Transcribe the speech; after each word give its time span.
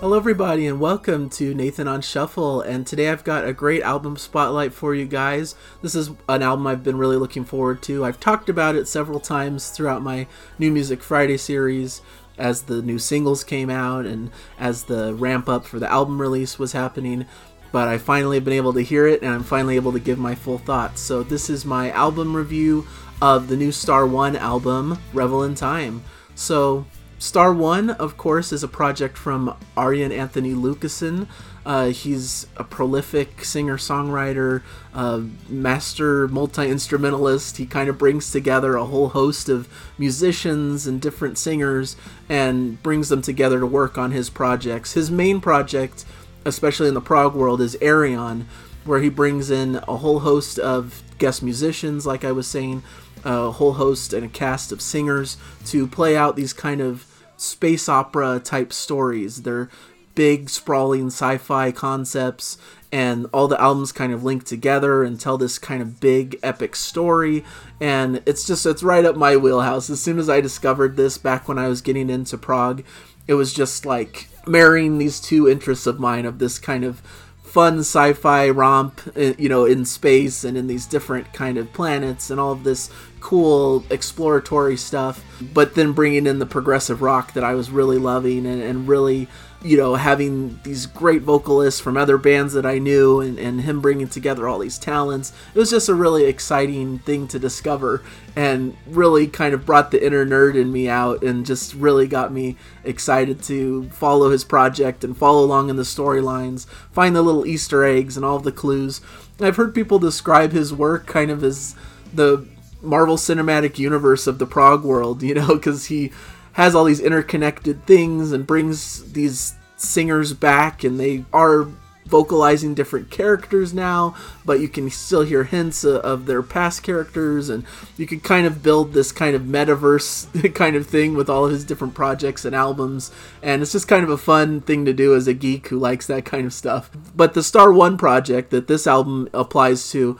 Hello, 0.00 0.16
everybody, 0.16 0.68
and 0.68 0.78
welcome 0.78 1.28
to 1.30 1.52
Nathan 1.52 1.88
on 1.88 2.02
Shuffle. 2.02 2.60
And 2.60 2.86
today 2.86 3.10
I've 3.10 3.24
got 3.24 3.44
a 3.44 3.52
great 3.52 3.82
album 3.82 4.16
spotlight 4.16 4.72
for 4.72 4.94
you 4.94 5.06
guys. 5.06 5.56
This 5.82 5.96
is 5.96 6.10
an 6.28 6.40
album 6.40 6.68
I've 6.68 6.84
been 6.84 6.98
really 6.98 7.16
looking 7.16 7.44
forward 7.44 7.82
to. 7.82 8.04
I've 8.04 8.20
talked 8.20 8.48
about 8.48 8.76
it 8.76 8.86
several 8.86 9.18
times 9.18 9.70
throughout 9.70 10.00
my 10.00 10.28
New 10.56 10.70
Music 10.70 11.02
Friday 11.02 11.36
series 11.36 12.00
as 12.38 12.62
the 12.62 12.80
new 12.80 13.00
singles 13.00 13.42
came 13.42 13.70
out 13.70 14.06
and 14.06 14.30
as 14.56 14.84
the 14.84 15.14
ramp 15.14 15.48
up 15.48 15.66
for 15.66 15.80
the 15.80 15.90
album 15.90 16.20
release 16.20 16.60
was 16.60 16.70
happening. 16.70 17.26
But 17.72 17.88
I 17.88 17.98
finally 17.98 18.36
have 18.36 18.44
been 18.44 18.54
able 18.54 18.74
to 18.74 18.82
hear 18.82 19.08
it 19.08 19.22
and 19.22 19.34
I'm 19.34 19.42
finally 19.42 19.74
able 19.74 19.90
to 19.90 19.98
give 19.98 20.20
my 20.20 20.36
full 20.36 20.58
thoughts. 20.58 21.00
So, 21.00 21.24
this 21.24 21.50
is 21.50 21.64
my 21.64 21.90
album 21.90 22.36
review 22.36 22.86
of 23.20 23.48
the 23.48 23.56
new 23.56 23.72
Star 23.72 24.06
One 24.06 24.36
album, 24.36 25.00
Revel 25.12 25.42
in 25.42 25.56
Time. 25.56 26.04
So, 26.36 26.86
Star 27.18 27.52
One, 27.52 27.90
of 27.90 28.16
course, 28.16 28.52
is 28.52 28.62
a 28.62 28.68
project 28.68 29.18
from 29.18 29.56
Arjen 29.76 30.12
Anthony 30.12 30.54
Lucassen. 30.54 31.26
Uh, 31.66 31.88
he's 31.88 32.46
a 32.56 32.62
prolific 32.62 33.44
singer 33.44 33.76
songwriter, 33.76 34.62
uh, 34.94 35.22
master 35.48 36.28
multi 36.28 36.70
instrumentalist. 36.70 37.56
He 37.56 37.66
kind 37.66 37.88
of 37.88 37.98
brings 37.98 38.30
together 38.30 38.76
a 38.76 38.84
whole 38.84 39.08
host 39.08 39.48
of 39.48 39.68
musicians 39.98 40.86
and 40.86 41.00
different 41.00 41.38
singers 41.38 41.96
and 42.28 42.80
brings 42.84 43.08
them 43.08 43.20
together 43.20 43.58
to 43.58 43.66
work 43.66 43.98
on 43.98 44.12
his 44.12 44.30
projects. 44.30 44.92
His 44.92 45.10
main 45.10 45.40
project, 45.40 46.04
especially 46.44 46.86
in 46.86 46.94
the 46.94 47.00
prog 47.00 47.34
world, 47.34 47.60
is 47.60 47.76
Ayreon, 47.82 48.44
where 48.84 49.00
he 49.00 49.08
brings 49.08 49.50
in 49.50 49.76
a 49.88 49.96
whole 49.96 50.20
host 50.20 50.60
of 50.60 51.02
guest 51.18 51.42
musicians, 51.42 52.06
like 52.06 52.24
I 52.24 52.30
was 52.30 52.46
saying, 52.46 52.84
a 53.24 53.50
whole 53.50 53.72
host 53.72 54.12
and 54.12 54.24
a 54.24 54.28
cast 54.28 54.70
of 54.70 54.80
singers 54.80 55.36
to 55.66 55.88
play 55.88 56.16
out 56.16 56.36
these 56.36 56.52
kind 56.52 56.80
of 56.80 57.07
space 57.38 57.88
opera 57.88 58.40
type 58.42 58.72
stories. 58.72 59.42
They're 59.42 59.70
big, 60.14 60.50
sprawling 60.50 61.06
sci 61.06 61.38
fi 61.38 61.70
concepts, 61.70 62.58
and 62.90 63.26
all 63.32 63.48
the 63.48 63.60
albums 63.60 63.92
kind 63.92 64.12
of 64.12 64.24
link 64.24 64.44
together 64.44 65.04
and 65.04 65.20
tell 65.20 65.38
this 65.38 65.58
kind 65.58 65.80
of 65.80 66.00
big, 66.00 66.38
epic 66.42 66.74
story. 66.74 67.44
And 67.80 68.22
it's 68.26 68.46
just, 68.46 68.66
it's 68.66 68.82
right 68.82 69.04
up 69.04 69.16
my 69.16 69.36
wheelhouse. 69.36 69.88
As 69.88 70.00
soon 70.00 70.18
as 70.18 70.28
I 70.28 70.40
discovered 70.40 70.96
this 70.96 71.18
back 71.18 71.48
when 71.48 71.58
I 71.58 71.68
was 71.68 71.80
getting 71.80 72.10
into 72.10 72.36
prog, 72.36 72.82
it 73.26 73.34
was 73.34 73.52
just 73.52 73.86
like 73.86 74.28
marrying 74.46 74.98
these 74.98 75.20
two 75.20 75.48
interests 75.48 75.86
of 75.86 76.00
mine 76.00 76.24
of 76.24 76.38
this 76.38 76.58
kind 76.58 76.84
of 76.84 77.02
fun 77.48 77.78
sci-fi 77.78 78.50
romp 78.50 79.00
uh, 79.16 79.32
you 79.38 79.48
know 79.48 79.64
in 79.64 79.84
space 79.84 80.44
and 80.44 80.56
in 80.56 80.66
these 80.66 80.86
different 80.86 81.32
kind 81.32 81.56
of 81.56 81.72
planets 81.72 82.30
and 82.30 82.38
all 82.38 82.52
of 82.52 82.62
this 82.62 82.90
cool 83.20 83.82
exploratory 83.90 84.76
stuff 84.76 85.24
but 85.54 85.74
then 85.74 85.92
bringing 85.92 86.26
in 86.26 86.38
the 86.38 86.46
progressive 86.46 87.00
rock 87.00 87.32
that 87.32 87.42
i 87.42 87.54
was 87.54 87.70
really 87.70 87.96
loving 87.98 88.44
and, 88.46 88.62
and 88.62 88.86
really 88.86 89.26
you 89.62 89.76
know, 89.76 89.96
having 89.96 90.60
these 90.62 90.86
great 90.86 91.22
vocalists 91.22 91.80
from 91.80 91.96
other 91.96 92.16
bands 92.16 92.52
that 92.52 92.64
I 92.64 92.78
knew 92.78 93.20
and, 93.20 93.38
and 93.38 93.60
him 93.60 93.80
bringing 93.80 94.06
together 94.06 94.46
all 94.46 94.60
these 94.60 94.78
talents. 94.78 95.32
It 95.52 95.58
was 95.58 95.70
just 95.70 95.88
a 95.88 95.94
really 95.94 96.26
exciting 96.26 97.00
thing 97.00 97.26
to 97.28 97.40
discover 97.40 98.02
and 98.36 98.76
really 98.86 99.26
kind 99.26 99.54
of 99.54 99.66
brought 99.66 99.90
the 99.90 100.04
inner 100.04 100.24
nerd 100.24 100.54
in 100.54 100.70
me 100.70 100.88
out 100.88 101.24
and 101.24 101.44
just 101.44 101.74
really 101.74 102.06
got 102.06 102.32
me 102.32 102.56
excited 102.84 103.42
to 103.44 103.88
follow 103.90 104.30
his 104.30 104.44
project 104.44 105.02
and 105.02 105.16
follow 105.16 105.44
along 105.44 105.70
in 105.70 105.76
the 105.76 105.82
storylines, 105.82 106.68
find 106.92 107.16
the 107.16 107.22
little 107.22 107.44
Easter 107.44 107.82
eggs 107.82 108.16
and 108.16 108.24
all 108.24 108.38
the 108.38 108.52
clues. 108.52 109.00
I've 109.40 109.56
heard 109.56 109.74
people 109.74 109.98
describe 109.98 110.52
his 110.52 110.72
work 110.72 111.06
kind 111.08 111.32
of 111.32 111.42
as 111.42 111.74
the 112.14 112.46
Marvel 112.80 113.16
Cinematic 113.16 113.76
Universe 113.78 114.28
of 114.28 114.38
the 114.38 114.46
prog 114.46 114.84
world, 114.84 115.20
you 115.22 115.34
know, 115.34 115.48
because 115.54 115.86
he 115.86 116.12
has 116.58 116.74
all 116.74 116.82
these 116.82 116.98
interconnected 116.98 117.86
things 117.86 118.32
and 118.32 118.44
brings 118.44 119.12
these 119.12 119.54
singers 119.76 120.32
back 120.32 120.82
and 120.82 120.98
they 120.98 121.24
are 121.32 121.68
vocalizing 122.04 122.74
different 122.74 123.10
characters 123.10 123.72
now, 123.72 124.16
but 124.44 124.58
you 124.58 124.66
can 124.66 124.90
still 124.90 125.22
hear 125.22 125.44
hints 125.44 125.84
of 125.84 126.26
their 126.26 126.42
past 126.42 126.82
characters, 126.82 127.48
and 127.48 127.64
you 127.96 128.06
can 128.06 128.18
kind 128.18 128.46
of 128.46 128.62
build 128.62 128.92
this 128.92 129.12
kind 129.12 129.36
of 129.36 129.42
metaverse 129.42 130.54
kind 130.54 130.74
of 130.74 130.86
thing 130.86 131.14
with 131.14 131.28
all 131.30 131.44
of 131.44 131.52
his 131.52 131.64
different 131.64 131.94
projects 131.94 132.44
and 132.44 132.56
albums, 132.56 133.12
and 133.42 133.62
it's 133.62 133.72
just 133.72 133.86
kind 133.86 134.02
of 134.02 134.10
a 134.10 134.16
fun 134.16 134.60
thing 134.60 134.84
to 134.84 134.92
do 134.92 135.14
as 135.14 135.28
a 135.28 135.34
geek 135.34 135.68
who 135.68 135.78
likes 135.78 136.06
that 136.06 136.24
kind 136.24 136.46
of 136.46 136.52
stuff. 136.52 136.90
But 137.14 137.34
the 137.34 137.42
Star 137.42 137.70
One 137.70 137.98
project 137.98 138.50
that 138.50 138.66
this 138.66 138.86
album 138.86 139.28
applies 139.32 139.90
to 139.90 140.18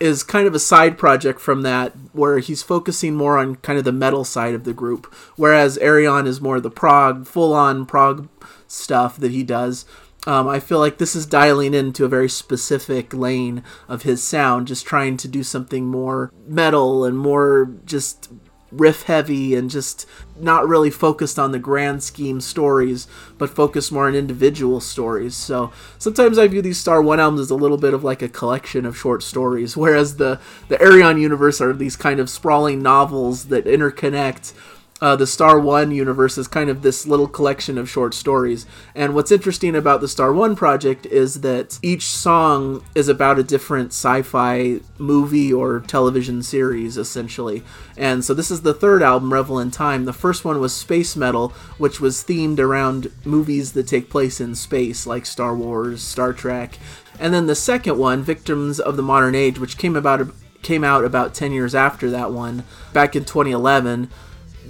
is 0.00 0.22
kind 0.22 0.46
of 0.46 0.54
a 0.54 0.58
side 0.58 0.96
project 0.96 1.40
from 1.40 1.62
that 1.62 1.92
where 2.12 2.38
he's 2.38 2.62
focusing 2.62 3.14
more 3.14 3.38
on 3.38 3.56
kind 3.56 3.78
of 3.78 3.84
the 3.84 3.92
metal 3.92 4.24
side 4.24 4.54
of 4.54 4.64
the 4.64 4.72
group 4.72 5.12
whereas 5.36 5.78
Ayreon 5.78 6.26
is 6.26 6.40
more 6.40 6.60
the 6.60 6.70
prog 6.70 7.26
full 7.26 7.52
on 7.52 7.86
prog 7.86 8.28
stuff 8.68 9.16
that 9.16 9.32
he 9.32 9.42
does. 9.42 9.84
Um, 10.26 10.48
I 10.48 10.60
feel 10.60 10.78
like 10.78 10.98
this 10.98 11.16
is 11.16 11.26
dialing 11.26 11.74
into 11.74 12.04
a 12.04 12.08
very 12.08 12.28
specific 12.28 13.14
lane 13.14 13.62
of 13.88 14.02
his 14.02 14.22
sound, 14.22 14.66
just 14.66 14.84
trying 14.84 15.16
to 15.18 15.28
do 15.28 15.42
something 15.42 15.86
more 15.86 16.32
metal 16.46 17.04
and 17.04 17.16
more 17.16 17.72
just 17.86 18.30
riff 18.70 19.04
heavy 19.04 19.54
and 19.54 19.70
just 19.70 20.06
not 20.38 20.68
really 20.68 20.90
focused 20.90 21.38
on 21.38 21.52
the 21.52 21.58
grand 21.58 22.02
scheme 22.02 22.40
stories, 22.40 23.06
but 23.38 23.50
focused 23.50 23.90
more 23.90 24.06
on 24.06 24.14
individual 24.14 24.80
stories. 24.80 25.34
So 25.34 25.72
sometimes 25.98 26.38
I 26.38 26.48
view 26.48 26.62
these 26.62 26.78
Star 26.78 27.00
One 27.02 27.20
albums 27.20 27.40
as 27.40 27.50
a 27.50 27.54
little 27.54 27.78
bit 27.78 27.94
of 27.94 28.04
like 28.04 28.22
a 28.22 28.28
collection 28.28 28.84
of 28.84 28.96
short 28.96 29.22
stories, 29.22 29.76
whereas 29.76 30.16
the 30.16 30.40
the 30.68 30.76
Ayreon 30.76 31.20
universe 31.20 31.60
are 31.60 31.72
these 31.72 31.96
kind 31.96 32.20
of 32.20 32.30
sprawling 32.30 32.82
novels 32.82 33.46
that 33.46 33.64
interconnect 33.64 34.52
uh, 35.00 35.14
the 35.16 35.26
Star 35.26 35.60
One 35.60 35.90
universe 35.90 36.36
is 36.38 36.48
kind 36.48 36.68
of 36.68 36.82
this 36.82 37.06
little 37.06 37.28
collection 37.28 37.78
of 37.78 37.88
short 37.88 38.14
stories. 38.14 38.66
And 38.94 39.14
what's 39.14 39.30
interesting 39.30 39.76
about 39.76 40.00
the 40.00 40.08
Star 40.08 40.32
One 40.32 40.56
project 40.56 41.06
is 41.06 41.40
that 41.42 41.78
each 41.82 42.06
song 42.06 42.84
is 42.94 43.08
about 43.08 43.38
a 43.38 43.44
different 43.44 43.88
sci 43.92 44.22
fi 44.22 44.80
movie 44.98 45.52
or 45.52 45.80
television 45.80 46.42
series, 46.42 46.96
essentially. 46.96 47.62
And 47.96 48.24
so 48.24 48.34
this 48.34 48.50
is 48.50 48.62
the 48.62 48.74
third 48.74 49.02
album, 49.02 49.32
Revel 49.32 49.60
in 49.60 49.70
Time. 49.70 50.04
The 50.04 50.12
first 50.12 50.44
one 50.44 50.60
was 50.60 50.74
Space 50.74 51.14
Metal, 51.14 51.50
which 51.78 52.00
was 52.00 52.24
themed 52.24 52.58
around 52.58 53.12
movies 53.24 53.72
that 53.72 53.86
take 53.86 54.10
place 54.10 54.40
in 54.40 54.54
space, 54.54 55.06
like 55.06 55.26
Star 55.26 55.54
Wars, 55.54 56.02
Star 56.02 56.32
Trek. 56.32 56.78
And 57.20 57.32
then 57.32 57.46
the 57.46 57.54
second 57.54 57.98
one, 57.98 58.22
Victims 58.22 58.80
of 58.80 58.96
the 58.96 59.02
Modern 59.02 59.34
Age, 59.34 59.58
which 59.58 59.78
came 59.78 59.96
about 59.96 60.28
came 60.60 60.82
out 60.82 61.04
about 61.04 61.34
10 61.34 61.52
years 61.52 61.72
after 61.72 62.10
that 62.10 62.32
one, 62.32 62.64
back 62.92 63.14
in 63.14 63.24
2011 63.24 64.10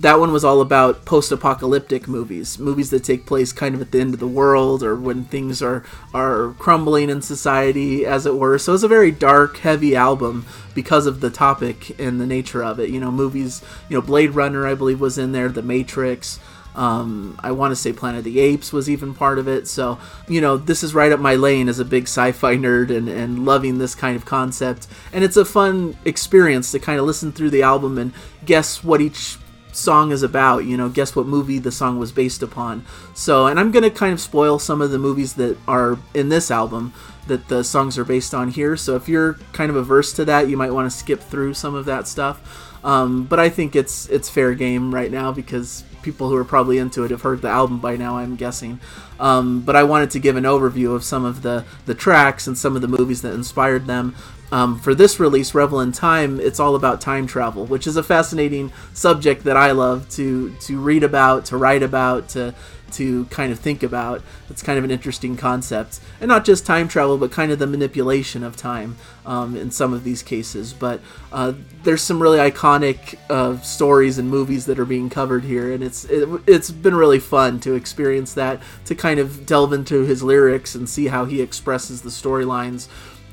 that 0.00 0.20
one 0.20 0.32
was 0.32 0.44
all 0.44 0.60
about 0.60 1.04
post-apocalyptic 1.04 2.06
movies, 2.06 2.58
movies 2.58 2.90
that 2.90 3.04
take 3.04 3.26
place 3.26 3.52
kind 3.52 3.74
of 3.74 3.80
at 3.80 3.90
the 3.90 4.00
end 4.00 4.14
of 4.14 4.20
the 4.20 4.26
world 4.26 4.82
or 4.82 4.94
when 4.94 5.24
things 5.24 5.60
are 5.60 5.84
are 6.14 6.54
crumbling 6.58 7.10
in 7.10 7.20
society, 7.20 8.06
as 8.06 8.26
it 8.26 8.36
were. 8.36 8.58
So 8.58 8.74
it's 8.74 8.82
a 8.82 8.88
very 8.88 9.10
dark, 9.10 9.58
heavy 9.58 9.96
album 9.96 10.46
because 10.74 11.06
of 11.06 11.20
the 11.20 11.30
topic 11.30 11.98
and 12.00 12.20
the 12.20 12.26
nature 12.26 12.62
of 12.62 12.78
it. 12.78 12.90
You 12.90 13.00
know, 13.00 13.10
movies. 13.10 13.62
You 13.88 13.96
know, 13.96 14.02
Blade 14.02 14.30
Runner, 14.30 14.66
I 14.66 14.74
believe, 14.74 15.00
was 15.00 15.18
in 15.18 15.32
there. 15.32 15.48
The 15.48 15.62
Matrix. 15.62 16.38
Um, 16.74 17.36
I 17.42 17.50
want 17.50 17.72
to 17.72 17.76
say 17.76 17.92
Planet 17.92 18.18
of 18.18 18.24
the 18.24 18.38
Apes 18.38 18.72
was 18.72 18.88
even 18.88 19.12
part 19.12 19.40
of 19.40 19.48
it. 19.48 19.66
So, 19.66 19.98
you 20.28 20.40
know, 20.40 20.56
this 20.56 20.84
is 20.84 20.94
right 20.94 21.10
up 21.10 21.18
my 21.18 21.34
lane 21.34 21.68
as 21.68 21.80
a 21.80 21.84
big 21.84 22.04
sci 22.04 22.30
fi 22.30 22.54
nerd 22.54 22.96
and, 22.96 23.08
and 23.08 23.44
loving 23.44 23.78
this 23.78 23.96
kind 23.96 24.14
of 24.14 24.24
concept. 24.24 24.86
And 25.12 25.24
it's 25.24 25.36
a 25.36 25.44
fun 25.44 25.96
experience 26.04 26.70
to 26.70 26.78
kind 26.78 27.00
of 27.00 27.06
listen 27.06 27.32
through 27.32 27.50
the 27.50 27.62
album 27.62 27.98
and 27.98 28.12
guess 28.44 28.84
what 28.84 29.00
each 29.00 29.38
song 29.78 30.12
is 30.12 30.22
about. 30.22 30.64
You 30.64 30.76
know, 30.76 30.88
guess 30.88 31.14
what 31.14 31.26
movie 31.26 31.58
the 31.58 31.72
song 31.72 31.98
was 31.98 32.12
based 32.12 32.42
upon. 32.42 32.84
So, 33.14 33.46
and 33.46 33.58
I'm 33.58 33.70
gonna 33.70 33.90
kind 33.90 34.12
of 34.12 34.20
spoil 34.20 34.58
some 34.58 34.80
of 34.80 34.90
the 34.90 34.98
movies 34.98 35.34
that 35.34 35.56
are 35.66 35.98
in 36.14 36.28
this 36.28 36.50
album 36.50 36.92
that 37.28 37.48
the 37.48 37.62
songs 37.62 37.98
are 37.98 38.04
based 38.04 38.34
on 38.34 38.48
here. 38.48 38.76
So 38.76 38.96
if 38.96 39.08
you're 39.08 39.34
kind 39.52 39.70
of 39.70 39.76
averse 39.76 40.12
to 40.14 40.24
that, 40.24 40.48
you 40.48 40.56
might 40.56 40.72
want 40.72 40.90
to 40.90 40.96
skip 40.96 41.20
through 41.20 41.54
some 41.54 41.74
of 41.74 41.84
that 41.84 42.08
stuff. 42.08 42.66
Um, 42.84 43.24
but 43.24 43.38
I 43.38 43.48
think 43.48 43.76
it's 43.76 44.08
it's 44.08 44.28
fair 44.28 44.54
game 44.54 44.94
right 44.94 45.10
now 45.10 45.32
because 45.32 45.84
people 46.02 46.28
who 46.28 46.36
are 46.36 46.44
probably 46.44 46.78
into 46.78 47.04
it 47.04 47.10
have 47.10 47.22
heard 47.22 47.42
the 47.42 47.48
album 47.48 47.78
by 47.80 47.96
now. 47.96 48.16
I'm 48.16 48.36
guessing. 48.36 48.80
Um, 49.20 49.60
but 49.62 49.76
I 49.76 49.82
wanted 49.82 50.10
to 50.12 50.18
give 50.18 50.36
an 50.36 50.44
overview 50.44 50.94
of 50.94 51.02
some 51.04 51.24
of 51.24 51.42
the 51.42 51.64
the 51.86 51.94
tracks 51.94 52.46
and 52.46 52.56
some 52.56 52.76
of 52.76 52.82
the 52.82 52.88
movies 52.88 53.22
that 53.22 53.32
inspired 53.34 53.86
them. 53.86 54.14
Um, 54.50 54.78
for 54.78 54.94
this 54.94 55.20
release, 55.20 55.54
Revel 55.54 55.80
in 55.80 55.92
Time, 55.92 56.40
it's 56.40 56.58
all 56.58 56.74
about 56.74 57.00
time 57.02 57.26
travel, 57.26 57.66
which 57.66 57.86
is 57.86 57.96
a 57.96 58.02
fascinating 58.02 58.72
subject 58.94 59.44
that 59.44 59.56
I 59.56 59.72
love 59.72 60.08
to 60.10 60.54
to 60.60 60.80
read 60.80 61.02
about, 61.02 61.44
to 61.46 61.56
write 61.56 61.82
about, 61.82 62.30
to 62.30 62.54
to 62.92 63.26
kind 63.26 63.52
of 63.52 63.58
think 63.58 63.82
about. 63.82 64.22
It's 64.48 64.62
kind 64.62 64.78
of 64.78 64.84
an 64.84 64.90
interesting 64.90 65.36
concept, 65.36 66.00
and 66.20 66.28
not 66.28 66.44
just 66.44 66.64
time 66.64 66.88
travel, 66.88 67.18
but 67.18 67.30
kind 67.30 67.52
of 67.52 67.58
the 67.58 67.66
manipulation 67.66 68.42
of 68.42 68.56
time 68.56 68.96
um, 69.26 69.56
in 69.56 69.70
some 69.70 69.92
of 69.92 70.04
these 70.04 70.22
cases. 70.22 70.72
But 70.72 71.00
uh, 71.32 71.52
there's 71.82 72.02
some 72.02 72.22
really 72.22 72.38
iconic 72.38 73.18
uh, 73.28 73.58
stories 73.60 74.18
and 74.18 74.30
movies 74.30 74.66
that 74.66 74.78
are 74.78 74.86
being 74.86 75.10
covered 75.10 75.44
here, 75.44 75.72
and 75.72 75.82
it's 75.82 76.04
it, 76.06 76.28
it's 76.46 76.70
been 76.70 76.94
really 76.94 77.20
fun 77.20 77.60
to 77.60 77.74
experience 77.74 78.32
that, 78.34 78.60
to 78.86 78.94
kind 78.94 79.07
of 79.16 79.46
delve 79.46 79.72
into 79.72 80.04
his 80.04 80.22
lyrics 80.22 80.74
and 80.74 80.88
see 80.88 81.06
how 81.06 81.24
he 81.24 81.40
expresses 81.40 82.02
the 82.02 82.10
storylines 82.10 82.88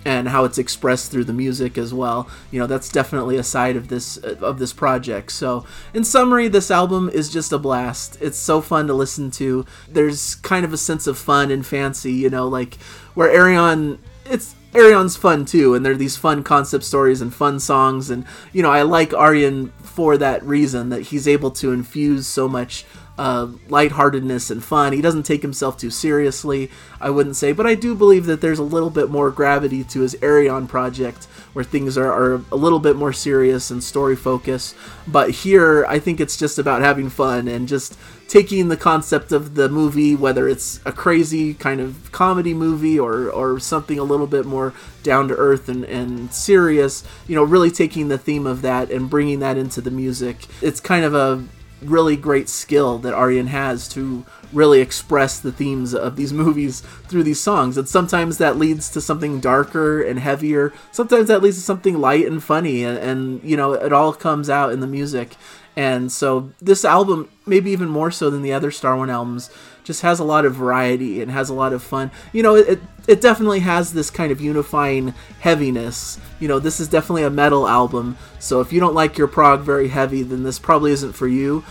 and 0.06 0.30
how 0.30 0.46
it's 0.46 0.60
expressed 0.60 1.12
through 1.12 1.24
the 1.24 1.34
music 1.34 1.78
as 1.78 1.94
well. 1.94 2.30
You 2.52 2.60
know, 2.60 2.68
that's 2.68 2.90
definitely 2.90 3.38
a 3.38 3.44
side 3.44 3.76
of 3.76 3.90
this 3.90 4.24
uh, 4.24 4.38
of 4.42 4.60
this 4.60 4.72
project. 4.72 5.32
So, 5.32 5.66
in 5.94 6.04
summary, 6.04 6.48
this 6.48 6.72
album 6.72 7.10
is 7.10 7.30
just 7.30 7.52
a 7.52 7.58
blast. 7.58 8.18
It's 8.22 8.38
so 8.38 8.62
fun 8.62 8.88
to 8.88 8.94
listen 8.94 9.32
to. 9.32 9.66
There's 9.90 10.36
kind 10.36 10.64
of 10.64 10.72
a 10.72 10.78
sense 10.78 11.08
of 11.08 11.18
fun 11.18 11.52
and 11.52 11.66
fancy, 11.66 12.14
you 12.14 12.30
know, 12.30 12.48
like 12.48 12.76
where 13.16 13.30
Ayreon 13.30 13.98
it's 14.26 14.56
Ayreon's 14.74 15.16
fun 15.16 15.46
too, 15.46 15.74
and 15.74 15.86
there 15.86 15.94
are 15.94 15.98
these 15.98 16.18
fun 16.18 16.44
concept 16.44 16.84
stories 16.84 17.22
and 17.22 17.34
fun 17.34 17.60
songs, 17.60 18.10
and 18.10 18.26
you 18.52 18.62
know 18.62 18.72
I 18.72 18.82
like 18.82 19.14
Arjen 19.14 19.72
for 19.80 20.18
that 20.18 20.44
reason 20.44 20.90
that 20.90 21.04
he's 21.04 21.28
able 21.28 21.52
to 21.52 21.72
infuse 21.72 22.28
so 22.28 22.48
much 22.48 22.86
uh, 23.18 23.48
lightheartedness 23.70 24.52
and 24.52 24.64
fun. 24.64 24.94
He 24.94 25.02
doesn't 25.02 25.24
take 25.24 25.42
himself 25.42 25.78
too 25.78 25.90
seriously, 25.90 26.70
I 27.00 27.10
wouldn't 27.10 27.36
say, 27.36 27.52
but 27.52 27.66
I 27.66 27.76
do 27.76 27.96
believe 27.96 28.26
that 28.26 28.42
there's 28.42 28.60
a 28.60 28.64
little 28.64 28.90
bit 28.90 29.10
more 29.10 29.32
gravity 29.32 29.84
to 29.86 30.02
his 30.02 30.16
Ayreon 30.16 30.68
project 30.68 31.26
where 31.54 31.64
things 31.64 31.98
are, 31.98 32.12
are 32.12 32.42
a 32.52 32.56
little 32.56 32.80
bit 32.80 32.98
more 32.98 33.14
serious 33.14 33.72
and 33.72 33.84
story 33.84 34.16
focused. 34.16 34.76
But 35.08 35.30
here, 35.32 35.86
I 35.88 36.00
think 36.00 36.20
it's 36.20 36.38
just 36.38 36.60
about 36.60 36.82
having 36.82 37.10
fun 37.10 37.48
and 37.48 37.68
just 37.68 37.98
taking 38.28 38.70
the 38.70 38.78
concept 38.78 39.32
of 39.32 39.56
the 39.56 39.70
movie, 39.70 40.16
whether 40.16 40.50
it's 40.50 40.82
a 40.84 40.92
crazy 40.92 41.54
kind 41.54 41.80
of 41.80 42.12
comedy 42.12 42.54
movie 42.54 43.00
or, 43.00 43.30
or 43.30 43.60
something 43.60 44.00
a 44.00 44.04
little 44.04 44.28
bit 44.28 44.46
more 44.46 44.74
down 45.04 45.28
to 45.28 45.36
earth 45.36 45.70
and, 45.70 45.86
and 45.86 46.34
serious, 46.34 47.04
you 47.28 47.36
know, 47.36 47.44
really 47.44 47.70
taking 47.70 48.08
the 48.08 48.18
theme 48.18 48.48
of 48.48 48.62
that 48.64 48.90
and 48.92 49.10
bringing 49.10 49.40
that 49.40 49.58
into 49.58 49.80
the 49.80 49.92
music. 49.92 50.48
It's 50.62 50.80
kind 50.80 51.06
of 51.06 51.14
a 51.14 51.46
really 51.82 52.16
great 52.16 52.50
skill 52.50 52.98
that 53.00 53.14
Arjen 53.14 53.48
has 53.48 53.88
to 53.90 54.26
really 54.56 54.82
express 54.82 55.40
the 55.40 55.52
themes 55.52 55.94
of 55.94 56.16
these 56.16 56.34
movies 56.46 56.82
through 57.08 57.24
these 57.24 57.40
songs. 57.40 57.78
And 57.78 57.88
sometimes 57.88 58.38
that 58.38 58.58
leads 58.58 58.90
to 58.92 59.02
something 59.02 59.40
darker 59.40 60.02
and 60.02 60.20
heavier. 60.20 60.74
Sometimes 60.92 61.28
that 61.28 61.44
leads 61.44 61.58
to 61.58 61.64
something 61.64 62.00
light 62.00 62.26
and 62.26 62.44
funny. 62.44 62.84
And, 62.84 62.98
and 62.98 63.44
you 63.44 63.58
know, 63.58 63.74
it 63.74 63.94
all 63.94 64.14
comes 64.14 64.50
out 64.50 64.72
in 64.72 64.80
the 64.80 64.88
music. 64.88 65.36
And 65.76 66.12
so 66.12 66.52
this 66.62 66.86
album, 66.86 67.30
maybe 67.46 67.72
even 67.72 67.90
more 67.90 68.10
so 68.10 68.30
than 68.30 68.42
the 68.42 68.54
other 68.54 68.72
Star 68.72 68.96
One 68.96 69.10
albums, 69.10 69.50
just 69.84 70.02
has 70.02 70.20
a 70.20 70.24
lot 70.24 70.46
of 70.46 70.56
variety 70.56 71.22
and 71.22 71.30
has 71.30 71.50
a 71.50 71.54
lot 71.54 71.74
of 71.74 71.84
fun. 71.84 72.12
You 72.32 72.44
know, 72.44 72.56
it 72.56 72.80
it 73.08 73.22
definitely 73.22 73.60
has 73.60 73.94
this 73.94 74.10
kind 74.10 74.32
of 74.32 74.40
unifying 74.40 75.14
heaviness. 75.42 76.20
You 76.40 76.48
know, 76.48 76.60
this 76.60 76.80
is 76.80 76.88
definitely 76.88 77.24
a 77.24 77.30
metal 77.30 77.68
album, 77.68 78.18
so 78.40 78.62
if 78.62 78.72
you 78.72 78.80
don't 78.80 78.96
like 78.96 79.18
your 79.18 79.28
prog 79.28 79.62
very 79.62 79.90
heavy, 79.90 80.24
then 80.24 80.44
this 80.44 80.60
probably 80.60 80.92
isn't 80.92 81.14
for 81.14 81.28
you. 81.28 81.64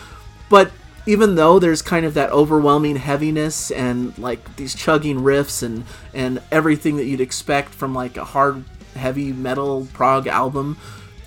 But 0.51 0.71
even 1.07 1.35
though 1.35 1.59
there's 1.59 1.83
kind 1.83 2.07
of 2.07 2.15
that 2.15 2.31
overwhelming 2.31 2.97
heaviness 2.97 3.71
and 3.71 4.17
like 4.19 4.57
these 4.57 4.75
chugging 4.75 5.21
riffs 5.21 5.63
and 5.63 5.85
and 6.13 6.41
everything 6.51 6.97
that 6.97 7.05
you'd 7.05 7.21
expect 7.21 7.71
from 7.71 7.95
like 7.95 8.17
a 8.17 8.25
hard 8.25 8.65
heavy 8.95 9.33
metal 9.33 9.87
prog 9.93 10.27
album, 10.27 10.79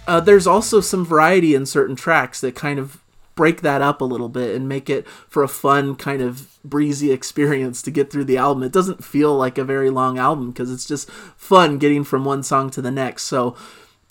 uh, 0.07 0.19
there's 0.19 0.47
also 0.47 0.81
some 0.81 1.05
variety 1.05 1.53
in 1.53 1.65
certain 1.65 1.95
tracks 1.95 2.41
that 2.41 2.55
kind 2.55 2.79
of 2.79 3.01
break 3.35 3.61
that 3.61 3.81
up 3.81 4.01
a 4.01 4.05
little 4.05 4.29
bit 4.29 4.55
and 4.55 4.67
make 4.67 4.89
it 4.89 5.07
for 5.07 5.43
a 5.43 5.47
fun 5.47 5.95
kind 5.95 6.21
of 6.21 6.59
breezy 6.63 7.11
experience 7.13 7.81
to 7.81 7.91
get 7.91 8.11
through 8.11 8.25
the 8.25 8.37
album. 8.37 8.63
It 8.63 8.71
doesn't 8.71 9.05
feel 9.05 9.35
like 9.37 9.57
a 9.57 9.63
very 9.63 9.89
long 9.89 10.17
album 10.17 10.51
because 10.51 10.71
it's 10.71 10.87
just 10.87 11.09
fun 11.09 11.77
getting 11.77 12.03
from 12.03 12.25
one 12.25 12.43
song 12.43 12.69
to 12.71 12.81
the 12.81 12.91
next. 12.91 13.23
So 13.23 13.55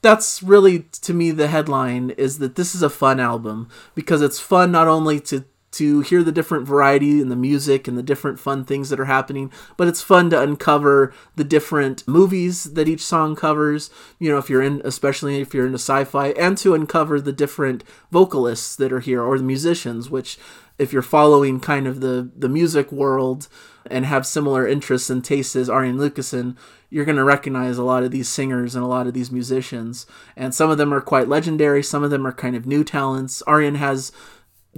that's 0.01 0.43
really 0.43 0.81
to 1.03 1.13
me 1.13 1.33
the 1.33 1.49
headline 1.49 2.11
is 2.11 2.39
that 2.39 2.55
this 2.55 2.75
is 2.75 2.83
a 2.83 2.91
fun 2.91 3.19
album 3.19 3.69
because 3.95 4.23
it's 4.23 4.39
fun 4.39 4.71
not 4.71 4.87
only 4.87 5.19
to 5.19 5.45
to 5.77 6.01
hear 6.01 6.23
the 6.23 6.33
different 6.33 6.67
variety 6.67 7.21
and 7.21 7.31
the 7.31 7.37
music 7.37 7.89
and 7.89 7.97
the 7.97 8.03
different 8.03 8.39
fun 8.39 8.65
things 8.65 8.91
that 8.91 9.01
are 9.01 9.07
happening. 9.07 9.51
But 9.77 9.89
it's 9.89 10.03
fun 10.03 10.31
to 10.31 10.41
uncover 10.41 11.13
the 11.35 11.45
different 11.45 12.07
movies 12.07 12.65
that 12.75 12.89
each 12.89 13.05
song 13.05 13.37
covers, 13.37 13.91
you 14.19 14.31
know, 14.31 14.39
if 14.39 14.51
you're 14.51 14.63
in, 14.63 14.83
especially 14.85 15.41
if 15.41 15.55
you're 15.55 15.67
into 15.67 15.79
sci 15.79 16.05
fi, 16.05 16.29
and 16.29 16.57
to 16.59 16.75
uncover 16.75 17.21
the 17.21 17.33
different 17.33 17.85
vocalists 18.11 18.77
that 18.77 18.93
are 18.93 19.01
here 19.01 19.23
or 19.23 19.39
the 19.39 19.45
musicians, 19.45 20.11
which, 20.11 20.39
if 20.79 20.93
you're 20.93 21.03
following 21.03 21.61
kind 21.61 21.87
of 21.87 22.01
the, 22.01 22.31
the 22.37 22.49
music 22.49 22.93
world 22.93 23.49
and 23.91 24.05
have 24.05 24.27
similar 24.27 24.67
interests 24.67 25.11
and 25.11 25.25
tastes 25.25 25.57
as 25.57 25.71
Arjen 25.71 25.97
Lucassen, 25.97 26.57
you're 26.91 27.05
going 27.05 27.17
to 27.17 27.25
recognize 27.25 27.79
a 27.79 27.85
lot 27.85 28.03
of 28.03 28.11
these 28.11 28.29
singers 28.29 28.75
and 28.75 28.85
a 28.85 28.89
lot 28.89 29.07
of 29.07 29.15
these 29.15 29.33
musicians. 29.33 30.07
And 30.37 30.55
some 30.55 30.71
of 30.71 30.79
them 30.79 30.93
are 30.93 31.01
quite 31.01 31.29
legendary, 31.29 31.83
some 31.83 32.03
of 32.03 32.11
them 32.11 32.27
are 32.27 32.33
kind 32.33 32.57
of 32.57 32.67
new 32.67 32.85
talents. 32.85 33.43
Arjen 33.43 33.77
has 33.77 34.13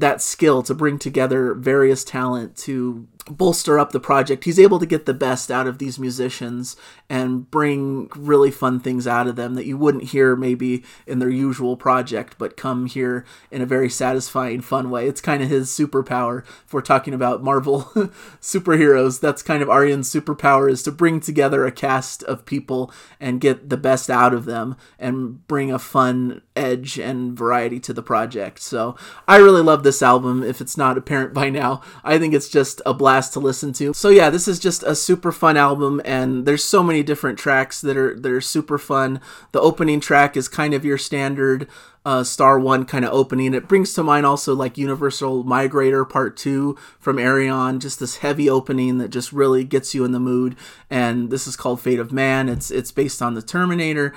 that 0.00 0.22
skill 0.22 0.62
to 0.62 0.74
bring 0.74 0.98
together 0.98 1.54
various 1.54 2.04
talent 2.04 2.56
to 2.56 3.06
bolster 3.26 3.78
up 3.78 3.92
the 3.92 4.00
project. 4.00 4.44
He's 4.44 4.58
able 4.58 4.78
to 4.78 4.86
get 4.86 5.06
the 5.06 5.14
best 5.14 5.50
out 5.50 5.66
of 5.66 5.78
these 5.78 5.98
musicians 5.98 6.76
and 7.08 7.50
bring 7.50 8.08
really 8.16 8.50
fun 8.50 8.80
things 8.80 9.06
out 9.06 9.26
of 9.26 9.36
them 9.36 9.54
that 9.54 9.66
you 9.66 9.76
wouldn't 9.76 10.04
hear 10.04 10.36
maybe 10.36 10.84
in 11.06 11.18
their 11.18 11.30
usual 11.30 11.76
project, 11.76 12.36
but 12.38 12.56
come 12.56 12.86
here 12.86 13.24
in 13.50 13.62
a 13.62 13.66
very 13.66 13.90
satisfying, 13.90 14.60
fun 14.60 14.90
way. 14.90 15.06
It's 15.06 15.20
kind 15.20 15.42
of 15.42 15.48
his 15.48 15.68
superpower. 15.68 16.44
If 16.64 16.72
we're 16.72 16.80
talking 16.80 17.14
about 17.14 17.42
Marvel 17.42 17.82
superheroes, 18.40 19.20
that's 19.20 19.42
kind 19.42 19.62
of 19.62 19.68
Arjen's 19.68 20.12
superpower 20.12 20.70
is 20.70 20.82
to 20.84 20.92
bring 20.92 21.20
together 21.20 21.66
a 21.66 21.72
cast 21.72 22.22
of 22.24 22.46
people 22.46 22.92
and 23.20 23.40
get 23.40 23.68
the 23.68 23.76
best 23.76 24.10
out 24.10 24.34
of 24.34 24.44
them 24.44 24.76
and 24.98 25.46
bring 25.46 25.70
a 25.70 25.78
fun 25.78 26.42
edge 26.56 26.98
and 26.98 27.36
variety 27.36 27.80
to 27.80 27.92
the 27.92 28.02
project. 28.02 28.60
So 28.60 28.96
I 29.26 29.36
really 29.36 29.62
love 29.62 29.82
this 29.82 30.02
album. 30.02 30.42
If 30.42 30.60
it's 30.60 30.76
not 30.76 30.98
apparent 30.98 31.34
by 31.34 31.50
now, 31.50 31.82
I 32.02 32.18
think 32.18 32.34
it's 32.34 32.48
just 32.48 32.82
a 32.84 32.94
blast 32.94 33.17
blast 33.18 33.32
to 33.32 33.40
listen 33.40 33.72
to. 33.72 33.92
So 33.94 34.10
yeah, 34.10 34.30
this 34.30 34.46
is 34.46 34.60
just 34.60 34.84
a 34.84 34.94
super 34.94 35.32
fun 35.32 35.56
album 35.56 36.00
and 36.04 36.46
there's 36.46 36.62
so 36.62 36.84
many 36.84 37.02
different 37.02 37.36
tracks 37.36 37.80
that 37.80 37.96
are 37.96 38.14
that 38.14 38.30
are 38.30 38.40
super 38.40 38.78
fun. 38.78 39.20
The 39.50 39.60
opening 39.60 39.98
track 39.98 40.36
is 40.36 40.46
kind 40.46 40.72
of 40.72 40.84
your 40.84 40.98
standard 40.98 41.66
uh, 42.04 42.22
Star 42.22 42.60
One 42.60 42.84
kind 42.84 43.04
of 43.04 43.12
opening. 43.12 43.54
It 43.54 43.66
brings 43.66 43.92
to 43.94 44.04
mind 44.04 44.24
also 44.24 44.54
like 44.54 44.78
Universal 44.78 45.44
Migrator 45.44 46.08
Part 46.08 46.36
Two 46.36 46.76
from 47.00 47.16
Ayreon, 47.16 47.80
just 47.80 47.98
this 47.98 48.18
heavy 48.18 48.48
opening 48.48 48.98
that 48.98 49.08
just 49.10 49.32
really 49.32 49.64
gets 49.64 49.94
you 49.94 50.04
in 50.04 50.12
the 50.12 50.20
mood. 50.20 50.56
And 50.88 51.28
this 51.30 51.48
is 51.48 51.56
called 51.56 51.80
Fate 51.80 51.98
of 51.98 52.12
Man. 52.12 52.48
It's 52.48 52.70
it's 52.70 52.92
based 52.92 53.20
on 53.20 53.34
the 53.34 53.42
Terminator 53.42 54.14